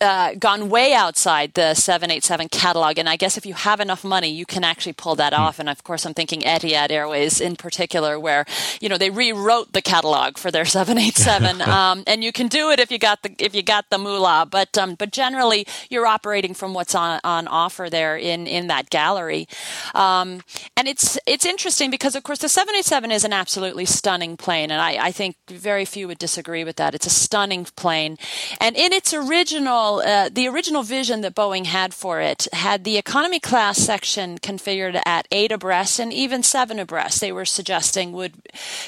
uh, 0.00 0.34
gone 0.34 0.68
way 0.68 0.92
outside 0.92 1.54
the 1.54 1.74
787 1.74 2.48
catalog. 2.48 2.98
And 2.98 3.08
I 3.08 3.16
guess 3.16 3.36
if 3.36 3.46
you 3.46 3.54
have 3.54 3.80
enough 3.80 4.04
money, 4.04 4.28
you 4.28 4.44
can 4.44 4.64
actually 4.64 4.92
pull 4.92 5.14
that 5.16 5.32
mm. 5.32 5.38
off. 5.38 5.58
And 5.58 5.68
of 5.68 5.84
course, 5.84 6.04
I'm 6.04 6.14
thinking 6.14 6.40
Etihad 6.40 6.90
Airways 6.90 7.40
in 7.40 7.56
particular, 7.56 8.18
where 8.18 8.44
you 8.80 8.88
know 8.88 8.98
they 8.98 9.10
rewrote 9.10 9.72
the 9.72 9.82
catalog 9.82 10.36
for 10.36 10.50
their 10.50 10.64
787, 10.64 11.62
um, 11.68 12.02
and 12.06 12.24
you 12.24 12.32
can 12.32 12.48
do 12.48 12.70
it 12.70 12.80
if 12.80 12.90
you 12.90 12.98
got 12.98 13.22
the 13.22 13.34
if 13.38 13.54
you 13.54 13.62
got 13.62 13.90
the 13.90 13.98
moolah. 13.98 14.46
But 14.50 14.76
um, 14.76 14.94
but 14.94 15.12
generally, 15.12 15.66
you're 15.90 16.06
operating 16.06 16.54
from 16.54 16.74
what's 16.74 16.94
on, 16.94 17.20
on 17.24 17.46
offer 17.48 17.88
there 17.88 18.16
in 18.16 18.46
in 18.46 18.66
that 18.66 18.90
gallery. 18.90 19.46
Um, 19.94 20.42
and 20.76 20.88
it's 20.88 21.18
it's 21.26 21.46
interesting 21.46 21.90
because 21.90 22.16
of 22.16 22.22
course 22.22 22.40
the 22.40 22.48
787 22.48 23.10
is 23.10 23.24
an 23.24 23.32
absolutely 23.32 23.84
stunning 23.84 24.36
plane, 24.36 24.70
and 24.70 24.80
I, 24.80 25.06
I 25.06 25.12
think 25.12 25.36
very 25.48 25.84
few 25.84 26.08
would 26.08 26.18
disagree 26.18 26.64
with 26.64 26.76
that. 26.76 26.94
It's 26.94 27.06
a 27.06 27.10
stunning 27.10 27.64
plane, 27.76 28.18
and 28.60 28.76
in 28.76 28.92
its 28.92 29.14
original 29.14 29.83
uh, 29.84 30.28
the 30.32 30.48
original 30.48 30.82
vision 30.82 31.20
that 31.22 31.34
Boeing 31.34 31.66
had 31.66 31.94
for 31.94 32.20
it 32.20 32.48
had 32.52 32.84
the 32.84 32.96
economy 32.96 33.40
class 33.40 33.78
section 33.78 34.38
configured 34.38 35.00
at 35.04 35.26
eight 35.30 35.52
abreast 35.52 35.98
and 35.98 36.12
even 36.12 36.42
seven 36.42 36.78
abreast. 36.78 37.20
They 37.20 37.32
were 37.32 37.44
suggesting 37.44 38.12
would 38.12 38.34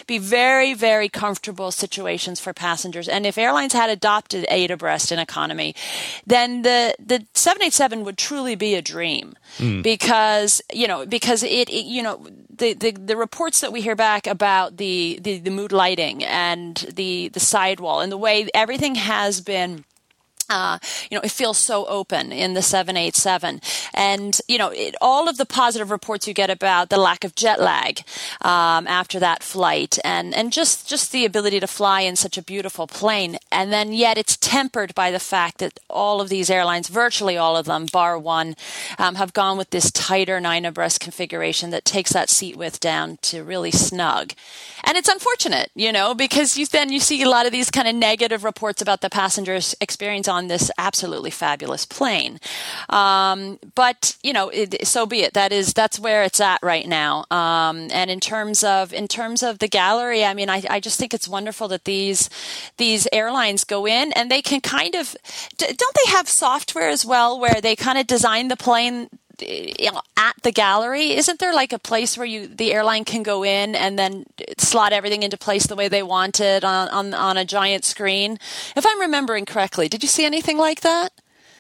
be 0.06 0.18
very 0.18 0.74
very 0.74 1.08
comfortable 1.08 1.70
situations 1.70 2.40
for 2.40 2.52
passengers, 2.52 3.08
and 3.08 3.26
if 3.26 3.38
airlines 3.38 3.72
had 3.72 3.90
adopted 3.90 4.46
eight 4.48 4.70
abreast 4.70 5.12
in 5.12 5.18
economy, 5.18 5.74
then 6.26 6.62
the 6.62 6.94
the 6.98 7.26
787 7.34 8.04
would 8.04 8.18
truly 8.18 8.54
be 8.54 8.74
a 8.74 8.82
dream 8.82 9.34
mm. 9.58 9.82
because 9.82 10.62
you 10.72 10.88
know 10.88 11.06
because 11.06 11.42
it, 11.42 11.68
it 11.68 11.84
you 11.84 12.02
know 12.02 12.26
the, 12.58 12.72
the, 12.74 12.92
the 12.92 13.16
reports 13.16 13.60
that 13.60 13.72
we 13.72 13.80
hear 13.80 13.94
back 13.94 14.26
about 14.26 14.76
the, 14.76 15.18
the, 15.22 15.38
the 15.38 15.50
mood 15.50 15.72
lighting 15.72 16.24
and 16.24 16.76
the 16.94 17.28
the 17.28 17.40
sidewall 17.40 18.00
and 18.00 18.10
the 18.10 18.16
way 18.16 18.48
everything 18.54 18.94
has 18.94 19.40
been 19.40 19.84
uh, 20.48 20.78
you 21.10 21.16
know, 21.16 21.22
it 21.22 21.30
feels 21.30 21.58
so 21.58 21.86
open 21.86 22.32
in 22.32 22.54
the 22.54 22.62
787. 22.62 23.60
And, 23.94 24.38
you 24.48 24.58
know, 24.58 24.70
it, 24.70 24.94
all 25.00 25.28
of 25.28 25.36
the 25.36 25.46
positive 25.46 25.90
reports 25.90 26.28
you 26.28 26.34
get 26.34 26.50
about 26.50 26.90
the 26.90 26.98
lack 26.98 27.24
of 27.24 27.34
jet 27.34 27.60
lag 27.60 28.00
um, 28.42 28.86
after 28.86 29.18
that 29.18 29.42
flight 29.42 29.98
and, 30.04 30.34
and 30.34 30.52
just, 30.52 30.88
just 30.88 31.12
the 31.12 31.24
ability 31.24 31.60
to 31.60 31.66
fly 31.66 32.02
in 32.02 32.16
such 32.16 32.38
a 32.38 32.42
beautiful 32.42 32.86
plane. 32.86 33.38
And 33.50 33.72
then 33.72 33.92
yet 33.92 34.18
it's 34.18 34.36
tempered 34.36 34.94
by 34.94 35.10
the 35.10 35.18
fact 35.18 35.58
that 35.58 35.80
all 35.90 36.20
of 36.20 36.28
these 36.28 36.50
airlines, 36.50 36.88
virtually 36.88 37.36
all 37.36 37.56
of 37.56 37.66
them, 37.66 37.86
bar 37.92 38.18
one, 38.18 38.54
um, 38.98 39.16
have 39.16 39.32
gone 39.32 39.58
with 39.58 39.70
this 39.70 39.90
tighter 39.90 40.40
nine 40.40 40.64
abreast 40.64 41.00
configuration 41.00 41.70
that 41.70 41.84
takes 41.84 42.12
that 42.12 42.30
seat 42.30 42.56
width 42.56 42.78
down 42.80 43.18
to 43.22 43.42
really 43.42 43.70
snug. 43.70 44.32
And 44.84 44.96
it's 44.96 45.08
unfortunate, 45.08 45.70
you 45.74 45.90
know, 45.90 46.14
because 46.14 46.56
you, 46.56 46.66
then 46.66 46.92
you 46.92 47.00
see 47.00 47.22
a 47.22 47.28
lot 47.28 47.46
of 47.46 47.52
these 47.52 47.70
kind 47.70 47.88
of 47.88 47.94
negative 47.94 48.44
reports 48.44 48.80
about 48.80 49.00
the 49.00 49.10
passengers' 49.10 49.74
experience 49.80 50.28
on 50.28 50.35
this 50.46 50.70
absolutely 50.78 51.30
fabulous 51.30 51.84
plane. 51.86 52.38
Um, 52.88 53.58
but 53.74 54.16
you 54.22 54.32
know, 54.32 54.48
it, 54.50 54.86
so 54.86 55.06
be 55.06 55.22
it. 55.22 55.34
That 55.34 55.52
is 55.52 55.72
that's 55.72 55.98
where 55.98 56.22
it's 56.22 56.40
at 56.40 56.60
right 56.62 56.86
now. 56.86 57.24
Um, 57.30 57.88
and 57.92 58.10
in 58.10 58.20
terms 58.20 58.62
of 58.62 58.92
in 58.92 59.08
terms 59.08 59.42
of 59.42 59.58
the 59.58 59.68
gallery, 59.68 60.24
I 60.24 60.34
mean, 60.34 60.50
I, 60.50 60.62
I 60.68 60.80
just 60.80 60.98
think 60.98 61.14
it's 61.14 61.28
wonderful 61.28 61.68
that 61.68 61.84
these 61.84 62.30
these 62.76 63.08
airlines 63.12 63.64
go 63.64 63.86
in 63.86 64.12
and 64.12 64.30
they 64.30 64.42
can 64.42 64.60
kind 64.60 64.94
of 64.94 65.16
don't 65.58 65.96
they 66.04 66.10
have 66.12 66.28
software 66.28 66.88
as 66.88 67.04
well 67.04 67.38
where 67.38 67.60
they 67.60 67.74
kind 67.76 67.98
of 67.98 68.06
design 68.06 68.48
the 68.48 68.56
plane 68.56 69.08
at 70.16 70.34
the 70.42 70.52
gallery 70.52 71.12
isn't 71.12 71.38
there 71.38 71.52
like 71.52 71.72
a 71.72 71.78
place 71.78 72.16
where 72.16 72.26
you 72.26 72.46
the 72.46 72.72
airline 72.72 73.04
can 73.04 73.22
go 73.22 73.44
in 73.44 73.74
and 73.74 73.98
then 73.98 74.24
slot 74.58 74.92
everything 74.92 75.22
into 75.22 75.36
place 75.36 75.66
the 75.66 75.76
way 75.76 75.88
they 75.88 76.02
want 76.02 76.40
it 76.40 76.64
on 76.64 76.88
on, 76.88 77.14
on 77.14 77.36
a 77.36 77.44
giant 77.44 77.84
screen 77.84 78.38
if 78.76 78.86
i'm 78.86 79.00
remembering 79.00 79.44
correctly 79.44 79.88
did 79.88 80.02
you 80.02 80.08
see 80.08 80.24
anything 80.24 80.58
like 80.58 80.80
that 80.80 81.12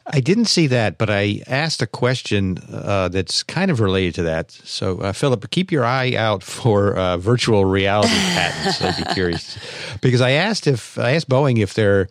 I 0.08 0.20
didn't 0.20 0.44
see 0.44 0.68
that, 0.68 0.98
but 0.98 1.10
I 1.10 1.42
asked 1.48 1.82
a 1.82 1.86
question 1.86 2.58
uh, 2.72 3.08
that's 3.08 3.42
kind 3.42 3.70
of 3.72 3.80
related 3.80 4.14
to 4.16 4.22
that. 4.22 4.52
So, 4.52 5.00
uh, 5.00 5.12
Philip, 5.12 5.50
keep 5.50 5.72
your 5.72 5.84
eye 5.84 6.14
out 6.14 6.44
for 6.44 6.96
uh, 6.96 7.16
virtual 7.16 7.64
reality 7.64 8.08
patents. 8.14 8.80
I'd 8.80 9.04
be 9.04 9.14
curious 9.14 9.58
because 10.00 10.20
I 10.20 10.32
asked 10.32 10.68
if 10.68 10.96
I 10.96 11.12
asked 11.12 11.28
Boeing 11.28 11.58
if 11.58 11.74
there 11.74 12.08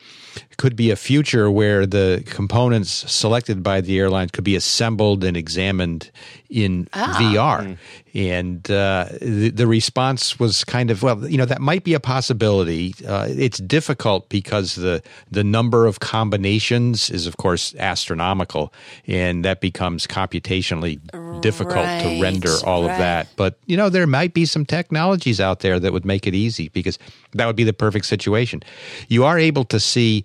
could 0.58 0.76
be 0.76 0.92
a 0.92 0.96
future 0.96 1.50
where 1.50 1.86
the 1.86 2.24
components 2.26 2.90
selected 3.12 3.64
by 3.64 3.82
the 3.82 4.00
airline 4.00 4.30
could 4.30 4.44
be 4.44 4.56
assembled 4.56 5.24
and 5.24 5.36
examined 5.36 6.12
in 6.50 6.88
ah. 6.94 7.18
VR. 7.20 7.66
Mm. 7.66 7.78
And 8.16 8.72
uh, 8.72 9.10
the, 9.22 9.50
the, 9.50 9.68
response 9.68 10.40
was 10.40 10.64
kind 10.64 10.90
of, 10.90 11.04
well, 11.04 11.30
you 11.30 11.38
know, 11.38 11.44
that 11.44 11.60
might 11.60 11.84
be 11.84 11.94
a 11.94 12.00
possibility. 12.00 12.96
Uh, 13.06 13.28
it's 13.30 13.58
difficult 13.58 14.30
because 14.30 14.76
the 14.76 15.04
the 15.30 15.44
number 15.44 15.86
of 15.86 16.00
combinations 16.00 17.10
is, 17.10 17.28
of 17.28 17.36
course, 17.36 17.76
astronomical, 17.76 18.72
and 19.06 19.44
that 19.44 19.60
becomes 19.60 20.08
computationally 20.08 21.02
difficult 21.42 21.76
right. 21.76 22.04
to 22.04 22.22
render 22.22 22.56
all 22.66 22.84
right. 22.84 22.92
of 22.94 22.98
that. 23.00 23.28
But 23.36 23.60
you 23.66 23.76
know, 23.76 23.90
there 23.90 24.08
might 24.08 24.34
be 24.34 24.46
some 24.46 24.66
technologies 24.66 25.42
out 25.42 25.60
there 25.60 25.78
that 25.78 25.92
would 25.92 26.06
make 26.06 26.26
it 26.26 26.34
easy 26.34 26.70
because 26.70 26.98
that 27.34 27.48
would 27.48 27.58
be 27.58 27.66
the 27.66 27.74
perfect 27.74 28.06
situation. 28.06 28.64
You 29.10 29.26
are 29.26 29.38
able 29.38 29.66
to 29.66 29.80
see 29.80 30.24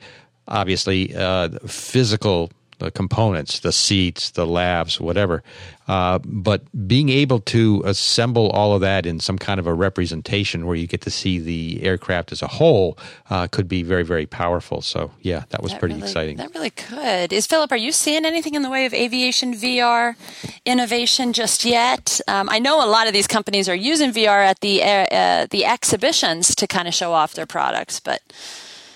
obviously 0.51 1.15
uh, 1.15 1.51
physical 1.67 2.51
the 2.81 2.91
components, 2.91 3.61
the 3.61 3.73
seats, 3.73 4.31
the 4.31 4.47
labs, 4.47 5.01
whatever. 5.01 5.43
Uh, 5.87 6.19
but 6.25 6.63
being 6.89 7.09
able 7.09 7.41
to 7.41 7.83
assemble 7.85 8.49
all 8.51 8.75
of 8.75 8.81
that 8.81 9.07
in 9.07 9.21
some 9.21 9.39
kind 9.39 9.61
of 9.61 9.67
a 9.67 9.75
representation 9.75 10.67
where 10.67 10.77
you 10.77 10.87
get 10.87 11.03
to 11.03 11.11
see 11.11 11.39
the 11.39 11.83
aircraft 11.83 12.33
as 12.33 12.43
a 12.43 12.47
whole 12.47 12.97
uh, 13.29 13.47
could 13.49 13.69
be 13.69 13.83
very, 13.83 14.03
very 14.03 14.27
powerful. 14.27 14.81
So, 14.81 15.11
yeah, 15.21 15.45
that 15.51 15.63
was 15.63 15.73
that 15.73 15.79
pretty 15.79 15.97
really, 15.97 16.07
exciting. 16.07 16.37
That 16.39 16.55
really 16.55 16.71
could. 16.71 17.33
Is 17.33 17.47
Philip, 17.47 17.71
are 17.71 17.77
you 17.77 17.93
seeing 17.93 18.25
anything 18.25 18.55
in 18.55 18.63
the 18.63 18.71
way 18.71 18.87
of 18.87 18.95
aviation 18.95 19.55
VR 19.55 20.17
innovation 20.65 21.33
just 21.33 21.65
yet? 21.65 22.21
Um, 22.27 22.49
I 22.49 22.59
know 22.59 22.85
a 22.85 22.89
lot 22.89 23.07
of 23.07 23.13
these 23.13 23.27
companies 23.27 23.69
are 23.69 23.75
using 23.75 24.11
VR 24.13 24.45
at 24.45 24.61
the 24.61 24.83
uh, 24.83 25.47
the 25.51 25.65
exhibitions 25.65 26.55
to 26.55 26.67
kind 26.67 26.89
of 26.89 26.95
show 26.95 27.13
off 27.13 27.35
their 27.35 27.47
products, 27.47 28.01
but 28.01 28.23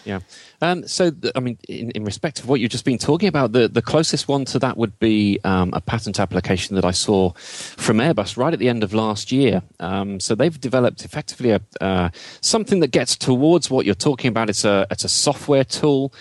yeah. 0.04 0.20
Um, 0.64 0.88
so, 0.88 1.12
I 1.34 1.40
mean, 1.40 1.58
in, 1.68 1.90
in, 1.90 2.04
respect 2.04 2.40
of 2.40 2.48
what 2.48 2.58
you've 2.58 2.70
just 2.70 2.86
been 2.86 2.96
talking 2.96 3.28
about, 3.28 3.52
the, 3.52 3.68
the 3.68 3.82
closest 3.82 4.28
one 4.28 4.46
to 4.46 4.58
that 4.60 4.78
would 4.78 4.98
be 4.98 5.38
um, 5.44 5.74
a 5.74 5.80
patent 5.82 6.18
application 6.18 6.74
that 6.76 6.86
I 6.86 6.90
saw 6.90 7.32
from 7.34 7.98
Airbus 7.98 8.38
right 8.38 8.50
at 8.50 8.58
the 8.58 8.70
end 8.70 8.82
of 8.82 8.94
last 8.94 9.30
year. 9.30 9.62
Um, 9.78 10.20
so 10.20 10.34
they've 10.34 10.58
developed 10.58 11.04
effectively 11.04 11.50
a, 11.50 11.60
uh, 11.82 12.08
something 12.40 12.80
that 12.80 12.92
gets 12.92 13.14
towards 13.14 13.68
what 13.68 13.84
you're 13.84 13.94
talking 13.94 14.28
about. 14.28 14.48
It's 14.48 14.64
a 14.64 14.86
it's 14.90 15.04
a 15.04 15.08
software 15.08 15.64
tool 15.64 16.14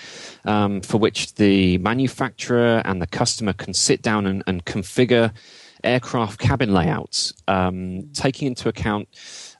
um, 0.43 0.81
for 0.81 0.97
which 0.97 1.35
the 1.35 1.77
manufacturer 1.77 2.81
and 2.83 3.01
the 3.01 3.07
customer 3.07 3.53
can 3.53 3.73
sit 3.73 4.01
down 4.01 4.27
and, 4.27 4.43
and 4.45 4.65
configure 4.65 5.31
aircraft 5.85 6.39
cabin 6.39 6.73
layouts, 6.73 7.33
um, 7.47 8.09
taking 8.13 8.47
into 8.47 8.67
account 8.69 9.07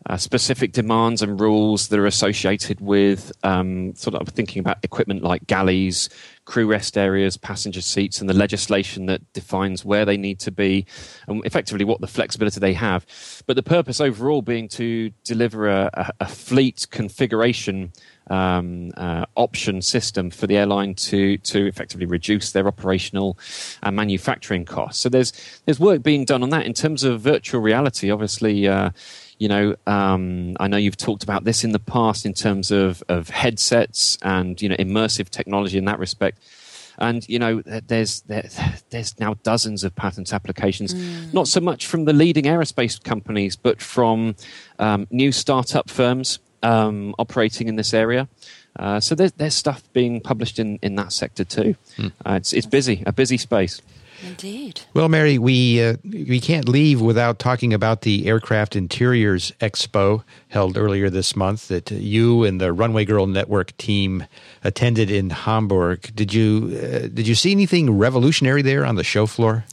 uh, 0.08 0.18
specific 0.18 0.74
demands 0.74 1.22
and 1.22 1.39
rules 1.39 1.88
that 1.88 2.00
are 2.00 2.06
associated 2.06 2.82
with 2.82 3.32
um, 3.44 3.96
sort 3.96 4.16
of 4.16 4.28
thinking 4.30 4.60
about 4.60 4.78
equipment 4.84 5.24
like 5.24 5.48
galleys, 5.48 6.10
crew 6.46 6.68
rest 6.68 6.98
areas, 6.98 7.38
passenger 7.38 7.82
seats, 7.82 8.20
and 8.20 8.30
the 8.30 8.34
legislation 8.34 9.06
that 9.06 9.22
defines 9.34 9.86
where 9.86 10.04
they 10.04 10.18
need 10.18 10.39
to 10.39 10.52
be 10.52 10.86
and 11.28 11.46
effectively 11.46 11.86
what 11.86 12.02
the 12.02 12.08
flexibility 12.08 12.60
they 12.60 12.74
have. 12.74 13.06
But 13.48 13.56
the 13.56 13.63
purpose 13.63 14.02
overall 14.02 14.42
being 14.42 14.68
to 14.70 15.12
deliver 15.24 15.70
a, 15.70 16.12
a, 16.20 16.28
fleet 16.28 16.88
configuration 16.92 17.94
um, 18.30 18.92
uh, 18.98 19.26
option 19.36 19.82
system 19.82 20.30
for 20.30 20.48
the 20.48 20.58
airline 20.58 20.96
to 20.96 21.38
to 21.39 21.66
effectively 21.68 22.06
reduce 22.06 22.52
their 22.52 22.68
operational 22.68 23.38
and 23.82 23.96
manufacturing 23.96 24.66
costs. 24.66 25.02
So 25.02 25.10
there's 25.10 25.32
there's 25.66 25.80
work 25.80 26.04
being 26.04 26.26
done 26.26 26.44
on 26.44 26.50
that 26.50 26.66
in 26.66 26.74
terms 26.74 27.04
of 27.04 27.22
virtual 27.22 27.62
reality. 27.62 28.12
Obviously, 28.12 28.68
uh, 28.68 28.92
you 29.39 29.48
know, 29.48 29.76
um, 29.88 30.56
I 30.60 30.67
know 30.67 30.78
you've 30.78 30.98
talked 30.98 31.24
about 31.24 31.43
this 31.43 31.63
in 31.63 31.72
the 31.72 31.80
past 31.80 32.26
in 32.26 32.34
terms 32.34 32.72
of, 32.72 33.04
of 33.10 33.30
headsets 33.30 34.17
and 34.22 34.62
you 34.62 34.69
know 34.69 34.76
immersive 34.76 35.30
technology 35.30 35.78
in 35.78 35.86
that 35.86 36.00
respect. 36.00 36.39
And 37.00 37.28
you 37.28 37.39
know, 37.39 37.62
there's 37.62 38.22
there, 38.22 38.48
there's 38.89 39.19
now 39.19 39.36
dozens 39.43 39.84
of 39.84 39.96
patent 39.96 40.34
applications, 40.34 40.93
mm. 40.93 41.34
not 41.34 41.48
so 41.48 41.60
much 41.60 41.88
from 41.88 42.06
the 42.06 42.13
leading 42.13 42.46
aerospace 42.46 43.04
companies, 43.04 43.56
but 43.56 43.82
from 43.82 44.36
um, 44.80 45.08
new 45.10 45.32
startup 45.32 45.89
firms 45.89 46.39
um, 46.62 47.15
operating 47.17 47.67
in 47.67 47.76
this 47.76 47.93
area. 47.93 48.28
Uh, 48.78 49.00
so 49.00 49.13
there's, 49.13 49.32
there's 49.34 49.54
stuff 49.54 49.84
being 49.93 50.19
published 50.19 50.58
in, 50.58 50.80
in 50.82 50.96
that 50.96 51.12
sector 51.12 51.43
too. 51.43 51.76
Mm. 51.98 52.12
Uh, 52.26 52.34
it's 52.34 52.54
it's 52.54 52.65
busy, 52.65 53.04
a 53.06 53.12
busy 53.12 53.38
space. 53.38 53.82
Indeed. 54.26 54.82
Well, 54.94 55.10
Mary, 55.10 55.38
we 55.38 55.84
uh, 55.84 55.98
we 56.04 56.40
can't 56.40 56.70
leave 56.70 57.02
without 57.02 57.40
talking 57.40 57.74
about 57.74 58.02
the 58.02 58.28
Aircraft 58.28 58.76
Interiors 58.76 59.52
Expo 59.60 60.24
held 60.50 60.78
earlier 60.78 61.10
this 61.10 61.36
month 61.36 61.68
that 61.68 61.92
you 61.92 62.44
and 62.44 62.62
the 62.62 62.72
Runway 62.72 63.06
Girl 63.06 63.28
Network 63.28 63.76
team 63.78 64.26
attended 64.64 65.12
in 65.12 65.30
Hamburg. 65.30 66.16
Did 66.16 66.34
you 66.34 66.80
uh, 66.82 67.08
did 67.08 67.28
you 67.28 67.36
see 67.36 67.52
anything 67.52 67.98
revolutionary 67.98 68.62
there 68.62 68.86
on 68.86 68.96
the 68.96 69.04
show 69.04 69.26
floor? 69.26 69.66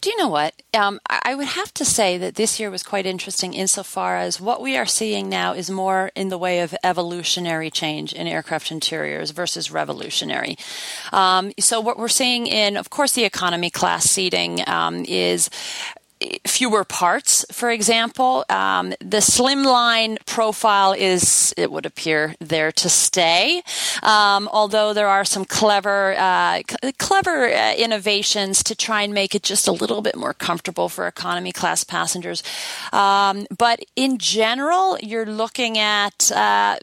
Do 0.00 0.10
you 0.10 0.16
know 0.16 0.28
what? 0.28 0.54
Um, 0.74 1.00
I 1.08 1.34
would 1.34 1.46
have 1.46 1.72
to 1.74 1.84
say 1.84 2.18
that 2.18 2.34
this 2.34 2.60
year 2.60 2.70
was 2.70 2.82
quite 2.82 3.06
interesting 3.06 3.54
insofar 3.54 4.16
as 4.16 4.40
what 4.40 4.60
we 4.60 4.76
are 4.76 4.86
seeing 4.86 5.28
now 5.28 5.52
is 5.52 5.70
more 5.70 6.10
in 6.14 6.28
the 6.28 6.38
way 6.38 6.60
of 6.60 6.74
evolutionary 6.84 7.70
change 7.70 8.12
in 8.12 8.26
aircraft 8.26 8.70
interiors 8.70 9.30
versus 9.30 9.70
revolutionary. 9.70 10.56
Um, 11.12 11.52
so, 11.58 11.80
what 11.80 11.98
we're 11.98 12.08
seeing 12.08 12.46
in, 12.46 12.76
of 12.76 12.90
course, 12.90 13.12
the 13.12 13.24
economy 13.24 13.70
class 13.70 14.04
seating 14.04 14.62
um, 14.68 15.04
is 15.06 15.50
fewer 16.46 16.84
parts, 16.84 17.44
for 17.52 17.70
example. 17.70 18.44
Um, 18.48 18.90
the 19.00 19.18
slimline 19.18 20.18
profile 20.26 20.92
is, 20.92 21.52
it 21.56 21.70
would 21.70 21.84
appear, 21.84 22.34
there 22.40 22.72
to 22.72 22.88
stay. 22.88 23.62
Um, 24.02 24.48
although 24.52 24.94
there 24.94 25.08
are 25.08 25.24
some 25.24 25.44
clever, 25.44 26.14
uh, 26.16 26.62
c- 26.68 26.92
clever 26.98 27.48
uh, 27.48 27.74
innovations 27.74 28.62
to 28.64 28.74
try 28.74 29.02
and 29.02 29.12
make 29.12 29.34
it 29.34 29.42
just 29.42 29.68
a 29.68 29.72
little 29.72 30.00
bit 30.00 30.16
more 30.16 30.32
comfortable 30.32 30.88
for 30.88 31.06
economy 31.06 31.52
class 31.52 31.84
passengers. 31.84 32.42
Um, 32.92 33.46
but 33.56 33.84
in 33.94 34.18
general, 34.18 34.98
you're 35.02 35.26
looking 35.26 35.78
at 35.78 36.30
uh, 36.32 36.78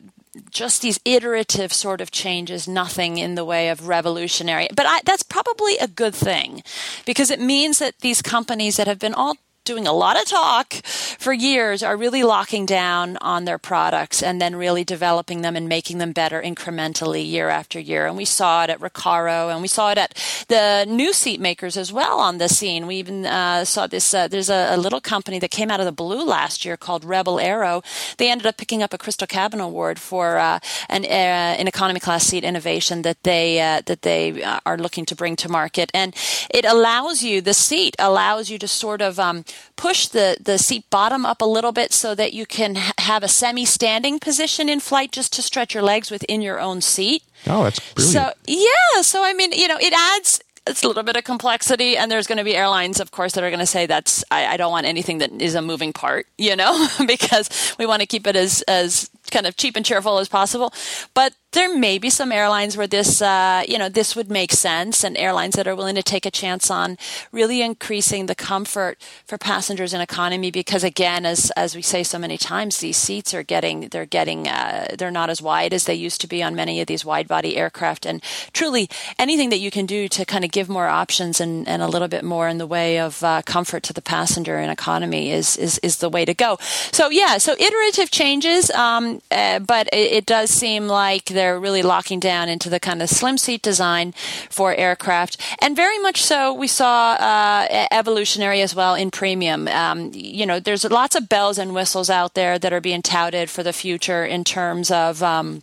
just 0.49 0.81
these 0.81 0.99
iterative 1.05 1.71
sort 1.71 2.01
of 2.01 2.11
changes, 2.11 2.67
nothing 2.67 3.17
in 3.17 3.35
the 3.35 3.45
way 3.45 3.69
of 3.69 3.87
revolutionary. 3.87 4.67
But 4.75 4.85
I, 4.87 5.01
that's 5.05 5.23
probably 5.23 5.77
a 5.77 5.87
good 5.87 6.15
thing 6.15 6.63
because 7.05 7.29
it 7.29 7.39
means 7.39 7.79
that 7.79 7.99
these 7.99 8.21
companies 8.21 8.77
that 8.77 8.87
have 8.87 8.99
been 8.99 9.13
all 9.13 9.35
doing 9.65 9.87
a 9.87 9.93
lot 9.93 10.19
of 10.19 10.25
talk 10.25 10.73
for 10.83 11.31
years 11.31 11.83
are 11.83 11.95
really 11.95 12.23
locking 12.23 12.65
down 12.65 13.17
on 13.21 13.45
their 13.45 13.57
products 13.57 14.21
and 14.21 14.41
then 14.41 14.55
really 14.55 14.83
developing 14.83 15.41
them 15.41 15.55
and 15.55 15.69
making 15.69 15.97
them 15.99 16.11
better 16.11 16.41
incrementally 16.41 17.25
year 17.25 17.49
after 17.49 17.79
year. 17.79 18.05
And 18.05 18.17
we 18.17 18.25
saw 18.25 18.65
it 18.65 18.69
at 18.69 18.79
Recaro 18.79 19.51
and 19.51 19.61
we 19.61 19.69
saw 19.69 19.91
it 19.91 19.97
at 19.97 20.13
the 20.49 20.85
new 20.87 21.13
seat 21.13 21.39
makers 21.39 21.77
as 21.77 21.93
well 21.93 22.19
on 22.19 22.39
the 22.39 22.49
scene. 22.49 22.87
We 22.87 22.97
even 22.97 23.25
uh, 23.25 23.63
saw 23.63 23.87
this. 23.87 24.13
Uh, 24.13 24.27
there's 24.27 24.49
a, 24.49 24.75
a, 24.75 24.77
little 24.77 24.99
company 24.99 25.39
that 25.39 25.51
came 25.51 25.71
out 25.71 25.79
of 25.79 25.85
the 25.85 25.93
blue 25.93 26.25
last 26.25 26.65
year 26.65 26.75
called 26.75 27.05
Rebel 27.05 27.39
Aero. 27.39 27.81
They 28.17 28.29
ended 28.29 28.45
up 28.45 28.57
picking 28.57 28.83
up 28.83 28.93
a 28.93 28.97
Crystal 28.97 29.27
Cabin 29.27 29.61
Award 29.61 29.97
for 29.97 30.37
uh, 30.37 30.59
an, 30.89 31.05
uh, 31.05 31.07
an 31.07 31.67
economy 31.67 32.01
class 32.01 32.25
seat 32.25 32.43
innovation 32.43 33.03
that 33.03 33.23
they 33.23 33.61
uh, 33.61 33.81
that 33.85 34.01
they 34.01 34.43
uh, 34.43 34.59
are 34.65 34.77
looking 34.77 35.05
to 35.05 35.15
bring 35.15 35.37
to 35.37 35.49
market. 35.49 35.89
And 35.93 36.13
it 36.49 36.65
allows 36.65 37.23
you 37.23 37.39
the 37.39 37.53
seat 37.53 37.95
allows 37.97 38.49
you 38.49 38.57
to 38.59 38.67
sort 38.67 39.01
of 39.01 39.19
um, 39.19 39.45
push 39.75 40.07
the, 40.07 40.37
the 40.39 40.57
seat 40.57 40.89
bottom 40.89 41.25
up 41.25 41.41
a 41.41 41.45
little 41.45 41.71
bit 41.71 41.93
so 41.93 42.15
that 42.15 42.33
you 42.33 42.45
can 42.45 42.75
ha- 42.75 42.93
have 42.99 43.23
a 43.23 43.27
semi 43.27 43.65
standing 43.65 44.19
position 44.19 44.69
in 44.69 44.79
flight 44.79 45.11
just 45.11 45.33
to 45.33 45.41
stretch 45.41 45.73
your 45.73 45.83
legs 45.83 46.11
within 46.11 46.41
your 46.41 46.59
own 46.59 46.81
seat. 46.81 47.23
Oh, 47.47 47.63
that's 47.63 47.79
brilliant. 47.93 48.13
So, 48.13 48.33
yeah. 48.47 49.01
So, 49.01 49.23
I 49.23 49.33
mean, 49.33 49.51
you 49.51 49.67
know, 49.67 49.77
it 49.79 49.93
adds 49.93 50.41
it's 50.65 50.83
a 50.83 50.87
little 50.87 51.03
bit 51.03 51.15
of 51.15 51.23
complexity 51.23 51.97
and 51.97 52.09
there's 52.09 52.27
going 52.27 52.37
to 52.37 52.43
be 52.43 52.55
airlines 52.55 52.99
of 52.99 53.11
course 53.11 53.33
that 53.33 53.43
are 53.43 53.49
going 53.49 53.59
to 53.59 53.65
say 53.65 53.85
that's 53.85 54.23
I, 54.31 54.47
I, 54.47 54.57
don't 54.57 54.71
want 54.71 54.85
anything 54.85 55.17
that 55.17 55.29
is 55.41 55.55
a 55.55 55.61
moving 55.61 55.91
part 55.91 56.25
you 56.37 56.55
know 56.55 56.87
because 57.05 57.75
we 57.77 57.85
want 57.85 58.01
to 58.01 58.05
keep 58.05 58.27
it 58.27 58.35
as 58.35 58.61
as 58.61 59.09
kind 59.31 59.45
of 59.45 59.57
cheap 59.57 59.75
and 59.75 59.85
cheerful 59.85 60.19
as 60.19 60.29
possible 60.29 60.73
but 61.13 61.33
there 61.53 61.75
may 61.75 61.97
be 61.97 62.09
some 62.09 62.31
airlines 62.31 62.75
where 62.75 62.87
this, 62.87 63.21
uh, 63.21 63.63
you 63.67 63.77
know, 63.77 63.89
this 63.89 64.15
would 64.15 64.29
make 64.29 64.51
sense, 64.51 65.03
and 65.03 65.17
airlines 65.17 65.55
that 65.55 65.67
are 65.67 65.75
willing 65.75 65.95
to 65.95 66.03
take 66.03 66.25
a 66.25 66.31
chance 66.31 66.69
on 66.69 66.97
really 67.31 67.61
increasing 67.61 68.25
the 68.25 68.35
comfort 68.35 68.99
for 69.25 69.37
passengers 69.37 69.93
in 69.93 70.01
economy. 70.01 70.51
Because 70.51 70.83
again, 70.83 71.25
as 71.25 71.51
as 71.51 71.75
we 71.75 71.81
say 71.81 72.03
so 72.03 72.19
many 72.19 72.37
times, 72.37 72.79
these 72.79 72.97
seats 72.97 73.33
are 73.33 73.43
getting 73.43 73.89
they're 73.89 74.05
getting 74.05 74.47
uh, 74.47 74.87
they're 74.97 75.11
not 75.11 75.29
as 75.29 75.41
wide 75.41 75.73
as 75.73 75.85
they 75.85 75.95
used 75.95 76.21
to 76.21 76.27
be 76.27 76.43
on 76.43 76.55
many 76.55 76.81
of 76.81 76.87
these 76.87 77.05
wide 77.05 77.27
body 77.27 77.55
aircraft. 77.55 78.05
And 78.05 78.21
truly, 78.53 78.89
anything 79.17 79.49
that 79.49 79.59
you 79.59 79.71
can 79.71 79.85
do 79.85 80.07
to 80.09 80.25
kind 80.25 80.43
of 80.43 80.51
give 80.51 80.69
more 80.69 80.87
options 80.87 81.39
and, 81.39 81.67
and 81.67 81.81
a 81.81 81.87
little 81.87 82.07
bit 82.07 82.23
more 82.23 82.47
in 82.47 82.57
the 82.57 82.67
way 82.67 82.99
of 82.99 83.23
uh, 83.23 83.41
comfort 83.45 83.83
to 83.83 83.93
the 83.93 84.01
passenger 84.01 84.57
in 84.59 84.69
economy 84.69 85.31
is 85.31 85.55
is 85.57 85.79
is 85.79 85.97
the 85.97 86.09
way 86.09 86.25
to 86.25 86.33
go. 86.33 86.57
So 86.91 87.09
yeah, 87.09 87.37
so 87.37 87.53
iterative 87.53 88.09
changes, 88.11 88.71
um, 88.71 89.21
uh, 89.31 89.59
but 89.59 89.87
it, 89.93 90.11
it 90.11 90.25
does 90.25 90.49
seem 90.49 90.87
like 90.87 91.25
they're 91.43 91.59
really 91.59 91.81
locking 91.81 92.21
down 92.21 92.47
into 92.47 92.69
the 92.69 92.79
kind 92.79 93.01
of 93.01 93.09
slim 93.09 93.37
seat 93.37 93.61
design 93.61 94.13
for 94.49 94.73
aircraft. 94.73 95.35
And 95.59 95.75
very 95.75 95.99
much 95.99 96.23
so, 96.23 96.53
we 96.53 96.67
saw 96.67 97.15
uh, 97.19 97.87
evolutionary 97.91 98.61
as 98.61 98.73
well 98.73 98.95
in 98.95 99.11
premium. 99.11 99.67
Um, 99.67 100.11
you 100.13 100.45
know, 100.45 100.61
there's 100.61 100.85
lots 100.85 101.15
of 101.15 101.27
bells 101.27 101.57
and 101.57 101.73
whistles 101.73 102.09
out 102.09 102.33
there 102.33 102.57
that 102.57 102.71
are 102.71 102.79
being 102.79 103.01
touted 103.01 103.49
for 103.49 103.61
the 103.61 103.73
future 103.73 104.23
in 104.23 104.45
terms 104.45 104.89
of. 104.89 105.21
Um, 105.21 105.61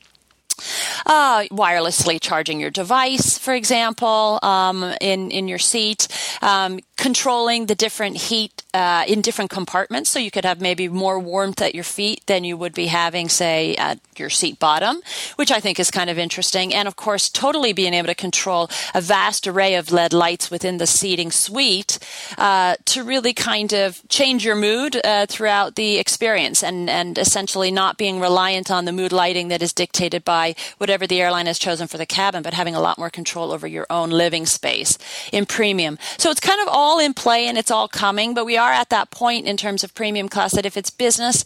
uh, 1.06 1.44
wirelessly 1.44 2.20
charging 2.20 2.60
your 2.60 2.70
device, 2.70 3.38
for 3.38 3.54
example, 3.54 4.38
um, 4.42 4.84
in 5.00 5.30
in 5.30 5.48
your 5.48 5.58
seat, 5.58 6.06
um, 6.42 6.80
controlling 7.00 7.64
the 7.64 7.74
different 7.74 8.14
heat 8.14 8.62
uh, 8.74 9.04
in 9.08 9.22
different 9.22 9.50
compartments, 9.50 10.10
so 10.10 10.18
you 10.18 10.30
could 10.30 10.44
have 10.44 10.60
maybe 10.60 10.86
more 10.86 11.18
warmth 11.18 11.62
at 11.62 11.74
your 11.74 11.82
feet 11.82 12.20
than 12.26 12.44
you 12.44 12.58
would 12.58 12.74
be 12.74 12.86
having, 12.86 13.28
say, 13.28 13.74
at 13.76 13.98
your 14.18 14.28
seat 14.28 14.58
bottom, 14.58 15.00
which 15.36 15.50
I 15.50 15.60
think 15.60 15.80
is 15.80 15.90
kind 15.90 16.10
of 16.10 16.18
interesting. 16.18 16.74
And 16.74 16.86
of 16.86 16.96
course, 16.96 17.30
totally 17.30 17.72
being 17.72 17.94
able 17.94 18.08
to 18.08 18.14
control 18.14 18.68
a 18.94 19.00
vast 19.00 19.46
array 19.46 19.76
of 19.76 19.90
LED 19.90 20.12
lights 20.12 20.50
within 20.50 20.76
the 20.76 20.86
seating 20.86 21.30
suite 21.30 21.98
uh, 22.36 22.76
to 22.84 23.02
really 23.02 23.32
kind 23.32 23.72
of 23.72 24.02
change 24.10 24.44
your 24.44 24.56
mood 24.56 25.00
uh, 25.02 25.24
throughout 25.26 25.76
the 25.76 25.98
experience, 25.98 26.62
and 26.62 26.90
and 26.90 27.16
essentially 27.16 27.70
not 27.70 27.96
being 27.96 28.20
reliant 28.20 28.70
on 28.70 28.84
the 28.84 28.92
mood 28.92 29.10
lighting 29.10 29.48
that 29.48 29.62
is 29.62 29.72
dictated 29.72 30.22
by 30.22 30.54
whatever 30.76 31.06
the 31.06 31.22
airline 31.22 31.46
has 31.46 31.58
chosen 31.58 31.86
for 31.86 31.96
the 31.96 32.04
cabin, 32.04 32.42
but 32.42 32.52
having 32.52 32.74
a 32.74 32.80
lot 32.80 32.98
more 32.98 33.10
control 33.10 33.52
over 33.52 33.66
your 33.66 33.86
own 33.88 34.10
living 34.10 34.44
space 34.44 34.98
in 35.32 35.46
premium. 35.46 35.98
So 36.18 36.30
it's 36.30 36.40
kind 36.40 36.60
of 36.60 36.68
all 36.68 36.89
in 36.98 37.14
play 37.14 37.46
and 37.46 37.56
it's 37.56 37.70
all 37.70 37.88
coming, 37.88 38.34
but 38.34 38.44
we 38.44 38.56
are 38.56 38.72
at 38.72 38.90
that 38.90 39.10
point 39.10 39.46
in 39.46 39.56
terms 39.56 39.84
of 39.84 39.94
premium 39.94 40.28
class 40.28 40.52
that 40.54 40.66
if 40.66 40.76
it's 40.76 40.90
business, 40.90 41.44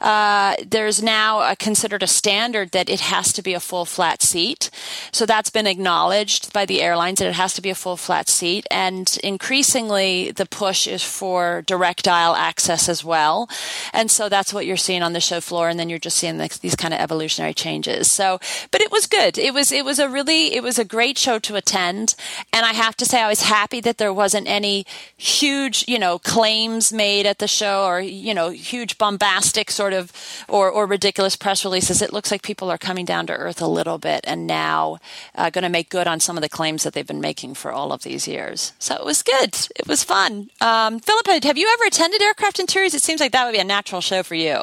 uh, 0.00 0.56
there's 0.66 1.02
now 1.02 1.40
a, 1.40 1.56
considered 1.56 2.02
a 2.02 2.06
standard 2.06 2.70
that 2.72 2.88
it 2.88 3.00
has 3.00 3.32
to 3.34 3.42
be 3.42 3.54
a 3.54 3.60
full 3.60 3.84
flat 3.84 4.22
seat. 4.22 4.70
So 5.12 5.26
that's 5.26 5.50
been 5.50 5.66
acknowledged 5.66 6.52
by 6.52 6.64
the 6.64 6.82
airlines 6.82 7.18
that 7.18 7.28
it 7.28 7.34
has 7.34 7.54
to 7.54 7.62
be 7.62 7.70
a 7.70 7.74
full 7.74 7.96
flat 7.96 8.28
seat. 8.28 8.66
And 8.70 9.18
increasingly, 9.22 10.30
the 10.30 10.46
push 10.46 10.86
is 10.86 11.02
for 11.02 11.62
direct 11.66 12.08
aisle 12.08 12.34
access 12.34 12.88
as 12.88 13.04
well. 13.04 13.48
And 13.92 14.10
so 14.10 14.28
that's 14.28 14.54
what 14.54 14.66
you're 14.66 14.76
seeing 14.76 15.02
on 15.02 15.12
the 15.12 15.20
show 15.20 15.40
floor. 15.40 15.68
And 15.68 15.78
then 15.78 15.88
you're 15.90 15.98
just 15.98 16.16
seeing 16.16 16.38
these 16.38 16.76
kind 16.76 16.94
of 16.94 17.00
evolutionary 17.00 17.54
changes. 17.54 18.10
So 18.10 18.40
but 18.70 18.80
it 18.80 18.92
was 18.92 19.06
good. 19.06 19.38
It 19.38 19.54
was 19.54 19.72
it 19.72 19.84
was 19.84 19.98
a 19.98 20.08
really 20.08 20.54
it 20.54 20.62
was 20.62 20.78
a 20.78 20.84
great 20.84 21.18
show 21.18 21.38
to 21.40 21.56
attend, 21.56 22.14
and 22.52 22.64
I 22.64 22.72
have 22.72 22.96
to 22.98 23.04
say 23.04 23.20
I 23.22 23.28
was 23.28 23.42
happy 23.42 23.80
that 23.80 23.98
there 23.98 24.12
wasn't 24.12 24.48
any 24.48 24.85
huge 25.16 25.84
you 25.88 25.98
know 25.98 26.18
claims 26.18 26.92
made 26.92 27.26
at 27.26 27.38
the 27.38 27.48
show 27.48 27.84
or 27.84 28.00
you 28.00 28.34
know 28.34 28.50
huge 28.50 28.98
bombastic 28.98 29.70
sort 29.70 29.92
of 29.92 30.12
or 30.48 30.70
or 30.70 30.86
ridiculous 30.86 31.36
press 31.36 31.64
releases. 31.64 32.02
It 32.02 32.12
looks 32.12 32.30
like 32.30 32.42
people 32.42 32.70
are 32.70 32.78
coming 32.78 33.04
down 33.04 33.26
to 33.26 33.32
earth 33.32 33.60
a 33.60 33.66
little 33.66 33.98
bit 33.98 34.24
and 34.26 34.46
now 34.46 34.98
uh, 35.34 35.50
going 35.50 35.62
to 35.64 35.68
make 35.68 35.88
good 35.88 36.06
on 36.06 36.20
some 36.20 36.36
of 36.36 36.42
the 36.42 36.48
claims 36.48 36.82
that 36.84 36.92
they've 36.92 37.06
been 37.06 37.20
making 37.20 37.54
for 37.54 37.72
all 37.72 37.92
of 37.92 38.02
these 38.02 38.28
years. 38.28 38.72
So 38.78 38.94
it 38.94 39.04
was 39.04 39.22
good. 39.22 39.54
It 39.76 39.86
was 39.86 40.02
fun. 40.02 40.50
Um, 40.60 41.00
Philip, 41.00 41.44
have 41.44 41.58
you 41.58 41.68
ever 41.72 41.84
attended 41.84 42.22
Aircraft 42.22 42.60
Interiors? 42.60 42.94
It 42.94 43.02
seems 43.02 43.20
like 43.20 43.32
that 43.32 43.44
would 43.44 43.52
be 43.52 43.58
a 43.58 43.64
natural 43.64 44.00
show 44.00 44.22
for 44.22 44.34
you. 44.34 44.62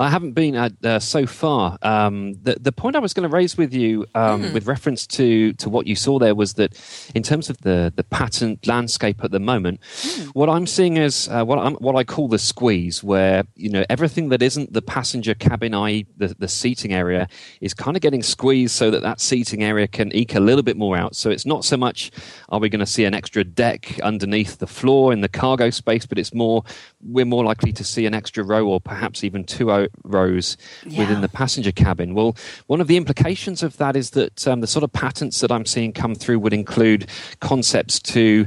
I 0.00 0.08
haven't 0.08 0.32
been 0.32 0.56
at, 0.56 0.72
uh, 0.82 0.98
so 0.98 1.26
far. 1.26 1.76
Um, 1.82 2.32
the, 2.42 2.56
the 2.58 2.72
point 2.72 2.96
I 2.96 3.00
was 3.00 3.12
going 3.12 3.28
to 3.28 3.34
raise 3.34 3.58
with 3.58 3.74
you, 3.74 4.06
um, 4.14 4.44
mm. 4.44 4.54
with 4.54 4.66
reference 4.66 5.06
to, 5.08 5.52
to 5.54 5.68
what 5.68 5.86
you 5.86 5.94
saw 5.94 6.18
there, 6.18 6.34
was 6.34 6.54
that 6.54 6.72
in 7.14 7.22
terms 7.22 7.50
of 7.50 7.58
the, 7.58 7.92
the 7.94 8.04
patent 8.04 8.66
landscape 8.66 9.22
at 9.22 9.30
the 9.30 9.38
moment, 9.38 9.80
mm. 9.82 10.28
what 10.28 10.48
I'm 10.48 10.66
seeing 10.66 10.96
is 10.96 11.28
uh, 11.28 11.44
what, 11.44 11.58
I'm, 11.58 11.74
what 11.74 11.96
I 11.96 12.04
call 12.04 12.28
the 12.28 12.38
squeeze, 12.38 13.04
where 13.04 13.44
you 13.56 13.68
know 13.68 13.84
everything 13.90 14.30
that 14.30 14.40
isn't 14.40 14.72
the 14.72 14.80
passenger 14.80 15.34
cabin, 15.34 15.74
i.e., 15.74 16.06
the, 16.16 16.28
the 16.38 16.48
seating 16.48 16.94
area, 16.94 17.28
is 17.60 17.74
kind 17.74 17.94
of 17.94 18.00
getting 18.00 18.22
squeezed 18.22 18.74
so 18.74 18.90
that 18.90 19.02
that 19.02 19.20
seating 19.20 19.62
area 19.62 19.86
can 19.86 20.14
eke 20.16 20.34
a 20.34 20.40
little 20.40 20.62
bit 20.62 20.78
more 20.78 20.96
out. 20.96 21.14
So 21.14 21.28
it's 21.28 21.44
not 21.44 21.62
so 21.62 21.76
much 21.76 22.10
are 22.48 22.58
we 22.58 22.70
going 22.70 22.80
to 22.80 22.86
see 22.86 23.04
an 23.04 23.12
extra 23.12 23.44
deck 23.44 24.00
underneath 24.00 24.58
the 24.58 24.66
floor 24.66 25.12
in 25.12 25.20
the 25.20 25.28
cargo 25.28 25.68
space, 25.68 26.06
but 26.06 26.18
it's 26.18 26.32
more 26.32 26.64
we're 27.02 27.26
more 27.26 27.44
likely 27.44 27.72
to 27.74 27.84
see 27.84 28.06
an 28.06 28.14
extra 28.14 28.42
row 28.42 28.66
or 28.66 28.80
perhaps 28.80 29.24
even 29.24 29.44
two 29.44 29.70
rows 30.04 30.56
yeah. 30.86 31.00
within 31.00 31.20
the 31.20 31.28
passenger 31.28 31.72
cabin. 31.72 32.14
Well, 32.14 32.36
one 32.66 32.80
of 32.80 32.86
the 32.86 32.96
implications 32.96 33.62
of 33.62 33.76
that 33.78 33.96
is 33.96 34.10
that 34.10 34.46
um, 34.46 34.60
the 34.60 34.66
sort 34.66 34.82
of 34.82 34.92
patents 34.92 35.40
that 35.40 35.52
I'm 35.52 35.66
seeing 35.66 35.92
come 35.92 36.14
through 36.14 36.38
would 36.40 36.52
include 36.52 37.08
concepts 37.40 38.00
to 38.00 38.46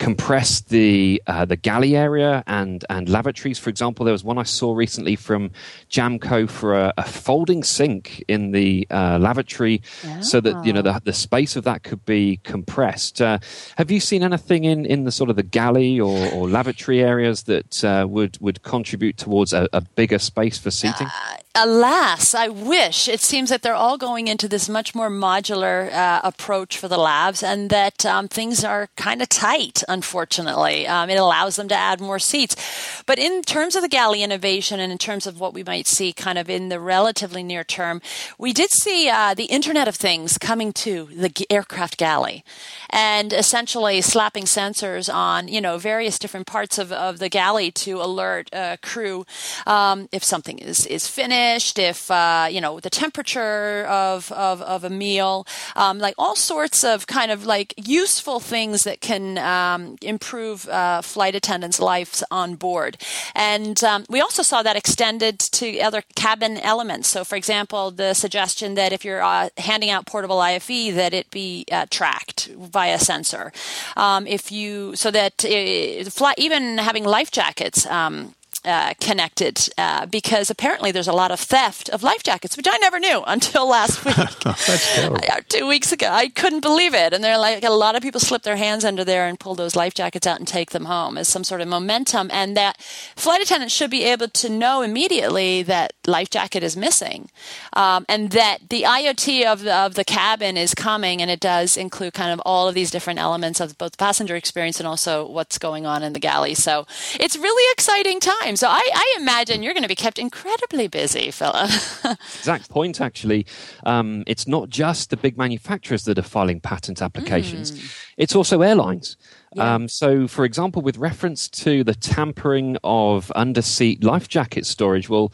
compress 0.00 0.62
the 0.62 1.22
uh, 1.26 1.44
the 1.44 1.56
galley 1.56 1.94
area 1.94 2.42
and 2.46 2.84
and 2.88 3.08
lavatories. 3.08 3.58
For 3.58 3.70
example, 3.70 4.04
there 4.04 4.12
was 4.12 4.24
one 4.24 4.38
I 4.38 4.42
saw 4.44 4.74
recently 4.74 5.14
from 5.14 5.50
Jamco 5.90 6.48
for 6.50 6.74
a, 6.74 6.92
a 6.96 7.04
folding 7.04 7.62
sink 7.62 8.24
in 8.26 8.50
the 8.50 8.86
uh, 8.90 9.18
lavatory, 9.20 9.82
oh. 10.06 10.20
so 10.22 10.40
that 10.40 10.64
you 10.64 10.72
know 10.72 10.82
the, 10.82 11.00
the 11.04 11.12
space 11.12 11.54
of 11.54 11.64
that 11.64 11.84
could 11.84 12.04
be 12.06 12.40
compressed. 12.42 13.20
Uh, 13.20 13.38
have 13.76 13.90
you 13.90 14.00
seen 14.00 14.22
anything 14.22 14.64
in, 14.64 14.86
in 14.86 15.04
the 15.04 15.12
sort 15.12 15.28
of 15.28 15.36
the 15.36 15.42
galley 15.42 16.00
or, 16.00 16.32
or 16.32 16.48
lavatory 16.48 17.02
areas 17.02 17.44
that 17.44 17.84
uh, 17.84 18.06
would 18.08 18.38
would 18.40 18.62
contribute 18.62 19.18
towards 19.18 19.52
a, 19.52 19.68
a 19.72 19.82
bigger 19.82 20.18
space 20.18 20.56
for 20.58 20.70
seating? 20.70 21.08
Alas, 21.56 22.32
I 22.32 22.46
wish. 22.46 23.08
It 23.08 23.20
seems 23.20 23.50
that 23.50 23.62
they're 23.62 23.74
all 23.74 23.98
going 23.98 24.28
into 24.28 24.46
this 24.46 24.68
much 24.68 24.94
more 24.94 25.10
modular 25.10 25.92
uh, 25.92 26.20
approach 26.22 26.78
for 26.78 26.86
the 26.86 26.96
labs, 26.96 27.42
and 27.42 27.70
that 27.70 28.06
um, 28.06 28.28
things 28.28 28.62
are 28.62 28.88
kind 28.96 29.20
of 29.20 29.28
tight, 29.28 29.82
unfortunately. 29.88 30.86
Um, 30.86 31.10
it 31.10 31.16
allows 31.16 31.56
them 31.56 31.66
to 31.66 31.74
add 31.74 32.00
more 32.00 32.20
seats. 32.20 33.02
But 33.04 33.18
in 33.18 33.42
terms 33.42 33.74
of 33.74 33.82
the 33.82 33.88
galley 33.88 34.22
innovation 34.22 34.78
and 34.78 34.92
in 34.92 34.98
terms 34.98 35.26
of 35.26 35.40
what 35.40 35.52
we 35.52 35.64
might 35.64 35.88
see 35.88 36.12
kind 36.12 36.38
of 36.38 36.48
in 36.48 36.68
the 36.68 36.78
relatively 36.78 37.42
near 37.42 37.64
term, 37.64 38.00
we 38.38 38.52
did 38.52 38.70
see 38.70 39.08
uh, 39.08 39.34
the 39.34 39.46
Internet 39.46 39.88
of 39.88 39.96
Things 39.96 40.38
coming 40.38 40.72
to 40.74 41.08
the 41.12 41.32
aircraft 41.50 41.96
galley 41.96 42.44
and 42.90 43.32
essentially 43.32 44.00
slapping 44.00 44.44
sensors 44.44 45.12
on, 45.12 45.48
you 45.48 45.60
know, 45.60 45.78
various 45.78 46.16
different 46.16 46.46
parts 46.46 46.78
of, 46.78 46.92
of 46.92 47.18
the 47.18 47.28
galley 47.28 47.72
to 47.72 48.00
alert 48.00 48.48
uh, 48.54 48.76
crew 48.82 49.26
um, 49.66 50.08
if 50.12 50.22
something 50.22 50.60
is, 50.60 50.86
is 50.86 51.08
finished 51.08 51.40
finished, 51.50 51.78
if 51.78 52.10
uh, 52.10 52.46
you 52.50 52.60
know 52.60 52.80
the 52.80 52.90
temperature 52.90 53.84
of 53.86 54.30
of, 54.32 54.62
of 54.62 54.84
a 54.84 54.90
meal, 54.90 55.46
um, 55.74 55.98
like 55.98 56.14
all 56.16 56.36
sorts 56.36 56.84
of 56.84 57.06
kind 57.06 57.30
of 57.30 57.44
like 57.44 57.74
useful 57.76 58.40
things 58.40 58.84
that 58.84 59.00
can 59.00 59.38
um, 59.38 59.96
improve 60.00 60.68
uh, 60.68 61.02
flight 61.02 61.34
attendants' 61.34 61.80
lives 61.80 62.22
on 62.30 62.54
board. 62.54 62.96
And 63.34 63.82
um, 63.82 64.04
we 64.08 64.20
also 64.20 64.42
saw 64.42 64.62
that 64.62 64.76
extended 64.76 65.38
to 65.60 65.80
other 65.80 66.02
cabin 66.14 66.56
elements. 66.58 67.08
So, 67.08 67.24
for 67.24 67.36
example, 67.36 67.90
the 67.90 68.14
suggestion 68.14 68.74
that 68.74 68.92
if 68.92 69.04
you're 69.04 69.22
uh, 69.22 69.48
handing 69.56 69.90
out 69.90 70.06
portable 70.06 70.40
IFE, 70.40 70.94
that 70.94 71.12
it 71.12 71.30
be 71.30 71.64
uh, 71.72 71.86
tracked 71.90 72.46
via 72.46 72.98
sensor. 72.98 73.52
Um, 73.96 74.26
if 74.26 74.52
you 74.52 74.94
so 74.94 75.10
that 75.10 75.44
uh, 75.44 76.10
fly, 76.10 76.34
even 76.38 76.78
having 76.78 77.04
life 77.04 77.30
jackets. 77.30 77.86
Um, 77.86 78.34
uh, 78.64 78.94
connected 79.00 79.68
uh, 79.78 80.06
because 80.06 80.50
apparently 80.50 80.92
there's 80.92 81.08
a 81.08 81.12
lot 81.12 81.30
of 81.30 81.40
theft 81.40 81.88
of 81.90 82.02
life 82.02 82.22
jackets, 82.22 82.56
which 82.56 82.66
I 82.68 82.76
never 82.78 82.98
knew 82.98 83.22
until 83.26 83.68
last 83.68 84.04
week. 84.04 84.16
uh, 84.46 85.40
two 85.48 85.66
weeks 85.66 85.92
ago. 85.92 86.08
I 86.10 86.28
couldn't 86.28 86.60
believe 86.60 86.94
it. 86.94 87.12
And 87.12 87.22
they're 87.24 87.38
like, 87.38 87.64
a 87.64 87.70
lot 87.70 87.96
of 87.96 88.02
people 88.02 88.20
slip 88.20 88.42
their 88.42 88.56
hands 88.56 88.84
under 88.84 89.04
there 89.04 89.26
and 89.26 89.40
pull 89.40 89.54
those 89.54 89.76
life 89.76 89.94
jackets 89.94 90.26
out 90.26 90.38
and 90.38 90.46
take 90.46 90.70
them 90.70 90.84
home 90.84 91.16
as 91.16 91.28
some 91.28 91.44
sort 91.44 91.60
of 91.60 91.68
momentum. 91.68 92.30
And 92.32 92.56
that 92.56 92.80
flight 93.16 93.40
attendants 93.40 93.74
should 93.74 93.90
be 93.90 94.04
able 94.04 94.28
to 94.28 94.48
know 94.48 94.82
immediately 94.82 95.62
that 95.62 95.92
life 96.06 96.30
jacket 96.30 96.62
is 96.62 96.76
missing 96.76 97.30
um, 97.72 98.04
and 98.08 98.30
that 98.32 98.68
the 98.68 98.82
IoT 98.82 99.44
of 99.44 99.62
the, 99.62 99.74
of 99.74 99.94
the 99.94 100.04
cabin 100.04 100.56
is 100.56 100.74
coming. 100.74 101.22
And 101.22 101.30
it 101.30 101.40
does 101.40 101.76
include 101.76 102.14
kind 102.14 102.32
of 102.32 102.40
all 102.44 102.68
of 102.68 102.74
these 102.74 102.90
different 102.90 103.18
elements 103.18 103.60
of 103.60 103.78
both 103.78 103.92
the 103.92 103.98
passenger 103.98 104.36
experience 104.36 104.78
and 104.78 104.86
also 104.86 105.26
what's 105.26 105.58
going 105.58 105.86
on 105.86 106.02
in 106.02 106.12
the 106.12 106.20
galley. 106.20 106.54
So 106.54 106.86
it's 107.14 107.36
really 107.36 107.72
exciting 107.72 108.20
time 108.20 108.49
time. 108.50 108.56
So 108.56 108.68
I, 108.68 108.88
I 108.94 109.16
imagine 109.20 109.62
you're 109.62 109.72
going 109.72 109.82
to 109.82 109.88
be 109.88 109.94
kept 109.94 110.18
incredibly 110.18 110.88
busy, 110.88 111.30
Philip. 111.30 111.70
exact 112.38 112.68
point, 112.68 113.00
actually. 113.00 113.46
Um, 113.84 114.24
it's 114.26 114.46
not 114.46 114.68
just 114.68 115.10
the 115.10 115.16
big 115.16 115.38
manufacturers 115.38 116.04
that 116.04 116.18
are 116.18 116.22
filing 116.22 116.60
patent 116.60 117.00
applications, 117.02 117.72
mm. 117.72 117.96
it's 118.16 118.34
also 118.34 118.62
airlines. 118.62 119.16
Yeah. 119.54 119.74
Um, 119.74 119.88
so, 119.88 120.28
for 120.28 120.44
example, 120.44 120.80
with 120.82 120.96
reference 120.96 121.48
to 121.48 121.82
the 121.82 121.94
tampering 121.94 122.76
of 122.84 123.32
underseat 123.34 124.04
life 124.04 124.28
jacket 124.28 124.64
storage, 124.64 125.08
well, 125.08 125.32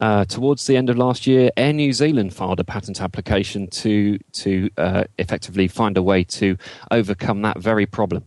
uh, 0.00 0.24
towards 0.24 0.66
the 0.66 0.76
end 0.76 0.88
of 0.88 0.96
last 0.96 1.26
year, 1.26 1.50
Air 1.56 1.72
New 1.72 1.92
Zealand 1.92 2.32
filed 2.32 2.60
a 2.60 2.64
patent 2.64 3.02
application 3.02 3.66
to 3.68 4.18
to 4.32 4.70
uh, 4.78 5.04
effectively 5.18 5.68
find 5.68 5.96
a 5.98 6.02
way 6.02 6.24
to 6.24 6.56
overcome 6.90 7.42
that 7.42 7.58
very 7.58 7.84
problem. 7.84 8.24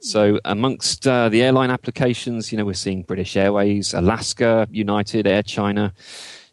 So, 0.00 0.40
amongst 0.44 1.06
uh, 1.06 1.28
the 1.28 1.42
airline 1.42 1.70
applications, 1.70 2.52
you 2.52 2.58
know, 2.58 2.64
we're 2.64 2.74
seeing 2.74 3.02
British 3.02 3.36
Airways, 3.36 3.94
Alaska, 3.94 4.66
United, 4.70 5.26
Air 5.26 5.42
China. 5.42 5.92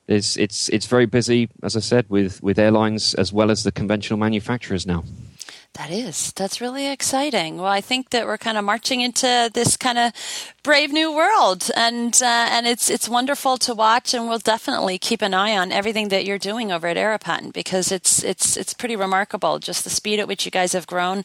It's, 0.07 0.37
it's, 0.37 0.69
it's 0.69 0.87
very 0.87 1.05
busy, 1.05 1.49
as 1.61 1.75
I 1.75 1.81
said, 1.81 2.05
with, 2.09 2.41
with 2.41 2.57
airlines 2.57 3.13
as 3.13 3.31
well 3.31 3.51
as 3.51 3.63
the 3.63 3.71
conventional 3.71 4.17
manufacturers 4.17 4.87
now. 4.87 5.03
That 5.73 5.91
is. 5.91 6.33
That's 6.33 6.59
really 6.59 6.91
exciting. 6.91 7.57
Well, 7.57 7.71
I 7.71 7.79
think 7.79 8.09
that 8.09 8.25
we're 8.25 8.39
kind 8.39 8.57
of 8.57 8.65
marching 8.65 9.01
into 9.01 9.51
this 9.53 9.77
kind 9.77 9.99
of 9.99 10.13
brave 10.63 10.91
new 10.91 11.13
world, 11.13 11.69
and 11.75 12.13
uh, 12.21 12.47
and 12.51 12.67
it's 12.67 12.89
it's 12.89 13.07
wonderful 13.07 13.57
to 13.57 13.73
watch, 13.73 14.13
and 14.13 14.27
we'll 14.27 14.39
definitely 14.39 14.97
keep 14.97 15.21
an 15.21 15.33
eye 15.33 15.57
on 15.57 15.71
everything 15.71 16.09
that 16.09 16.25
you're 16.25 16.37
doing 16.37 16.71
over 16.71 16.87
at 16.87 16.97
Aeropatent 16.97 17.53
because 17.53 17.91
it's 17.91 18.23
it's 18.23 18.57
it's 18.57 18.73
pretty 18.73 18.95
remarkable 18.95 19.59
just 19.59 19.83
the 19.83 19.89
speed 19.89 20.19
at 20.19 20.27
which 20.27 20.45
you 20.45 20.51
guys 20.51 20.73
have 20.73 20.87
grown, 20.87 21.23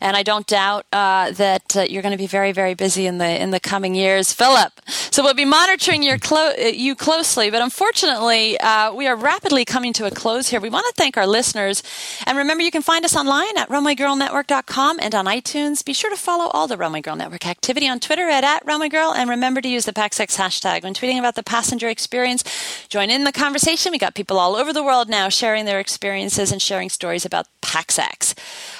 and 0.00 0.16
I 0.16 0.22
don't 0.22 0.46
doubt 0.46 0.86
uh, 0.92 1.30
that 1.32 1.76
uh, 1.76 1.80
you're 1.82 2.02
going 2.02 2.12
to 2.12 2.18
be 2.18 2.26
very 2.26 2.52
very 2.52 2.74
busy 2.74 3.06
in 3.06 3.18
the 3.18 3.42
in 3.42 3.50
the 3.50 3.60
coming 3.60 3.94
years, 3.94 4.32
Philip. 4.32 4.72
So 4.86 5.22
we'll 5.22 5.34
be 5.34 5.44
monitoring 5.44 6.02
your 6.02 6.18
clo- 6.18 6.52
uh, 6.58 6.66
you 6.66 6.94
closely, 6.94 7.50
but 7.50 7.62
unfortunately 7.62 8.58
uh, 8.60 8.92
we 8.92 9.06
are 9.06 9.16
rapidly 9.16 9.64
coming 9.64 9.92
to 9.94 10.06
a 10.06 10.10
close 10.10 10.48
here. 10.48 10.60
We 10.60 10.70
want 10.70 10.86
to 10.86 10.92
thank 10.96 11.16
our 11.16 11.26
listeners, 11.26 11.82
and 12.26 12.36
remember 12.36 12.62
you 12.62 12.70
can 12.70 12.82
find 12.82 13.04
us 13.04 13.16
online 13.16 13.56
at 13.56 13.68
runwaygirlnetwork.com 13.68 14.98
and 15.00 15.14
on 15.14 15.26
iTunes. 15.26 15.84
Be 15.84 15.92
sure 15.92 16.10
to 16.10 16.16
follow 16.16 16.50
all 16.50 16.66
the 16.66 16.76
Runway 16.76 17.00
Girl 17.00 17.16
Network 17.16 17.46
activity 17.46 17.88
on 17.88 18.00
Twitter 18.00 18.28
at, 18.28 18.44
at 18.44 18.64
Runway 18.74 18.88
Girl. 18.88 19.14
And 19.14 19.30
remember 19.30 19.60
to 19.60 19.68
use 19.68 19.84
the 19.84 19.92
PaxEx 19.92 20.36
hashtag 20.36 20.82
when 20.82 20.94
tweeting 20.94 21.20
about 21.20 21.36
the 21.36 21.44
passenger 21.44 21.88
experience. 21.88 22.42
Join 22.88 23.08
in 23.08 23.22
the 23.22 23.30
conversation. 23.30 23.92
We 23.92 23.98
got 23.98 24.16
people 24.16 24.36
all 24.36 24.56
over 24.56 24.72
the 24.72 24.82
world 24.82 25.08
now 25.08 25.28
sharing 25.28 25.64
their 25.64 25.78
experiences 25.78 26.50
and 26.50 26.60
sharing 26.60 26.88
stories 26.88 27.24
about 27.24 27.46
PaxEx. 27.62 28.36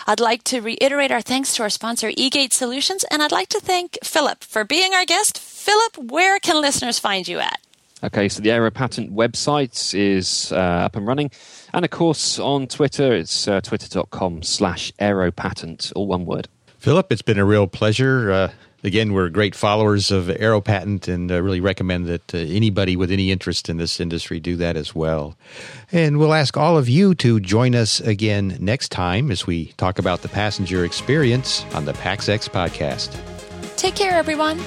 I'd 0.09 0.19
like 0.19 0.43
to 0.45 0.61
reiterate 0.61 1.13
our 1.13 1.21
thanks 1.21 1.55
to 1.55 1.63
our 1.63 1.71
sponsor, 1.71 2.11
eGate 2.11 2.53
Solutions, 2.53 3.05
and 3.09 3.23
I'd 3.23 3.31
like 3.31 3.49
to 3.51 3.61
thank 3.61 3.97
Philip 4.03 4.43
for 4.43 4.65
being 4.65 4.95
our 4.95 5.05
guest. 5.05 5.39
Philip, 5.39 5.97
where 6.11 6.41
can 6.41 6.61
listeners 6.61 6.99
find 6.99 7.29
you 7.29 7.39
at? 7.39 7.61
Okay, 8.03 8.29
so 8.29 8.43
the 8.43 8.49
Aeropatent 8.49 9.13
website 9.13 9.95
is 9.95 10.51
uh, 10.51 10.57
up 10.57 10.97
and 10.97 11.07
running. 11.07 11.31
And 11.73 11.85
of 11.85 11.93
course, 11.93 12.41
on 12.41 12.67
Twitter, 12.67 13.15
it's 13.15 13.47
uh, 13.47 13.61
twitter.com 13.61 14.43
slash 14.43 14.93
aeropatent, 14.99 15.93
all 15.95 16.09
one 16.09 16.27
word. 16.27 16.49
Philip, 16.79 17.13
it's 17.13 17.23
been 17.23 17.39
a 17.39 17.45
real 17.45 17.69
pleasure. 17.69 18.33
Uh, 18.33 18.53
again, 18.85 19.12
we're 19.12 19.31
great 19.31 19.55
followers 19.55 20.11
of 20.11 20.27
Aeropatent 20.27 21.09
and 21.09 21.33
uh, 21.33 21.42
really 21.42 21.61
recommend 21.61 22.07
that 22.07 22.35
uh, 22.35 22.38
anybody 22.38 22.94
with 22.97 23.11
any 23.11 23.33
interest 23.33 23.68
in 23.68 23.79
this 23.79 23.99
industry 23.99 24.38
do 24.38 24.55
that 24.57 24.77
as 24.77 24.94
well. 24.94 25.37
And 25.90 26.18
we'll 26.18 26.35
ask 26.35 26.57
all 26.57 26.79
of 26.79 26.88
you 26.88 27.14
to 27.16 27.40
join 27.40 27.75
us 27.75 28.01
again 28.01 28.57
next 28.61 28.90
time 28.90 29.31
as 29.31 29.47
we 29.47 29.73
talk 29.79 29.99
about 29.99 30.23
the 30.23 30.29
passenger 30.29 30.85
experience 30.85 31.64
on 31.75 31.87
the 31.87 31.94
PaxEx 31.94 32.49
podcast. 32.49 33.18
Take 33.77 33.97
care, 33.97 34.12
everyone. 34.12 34.61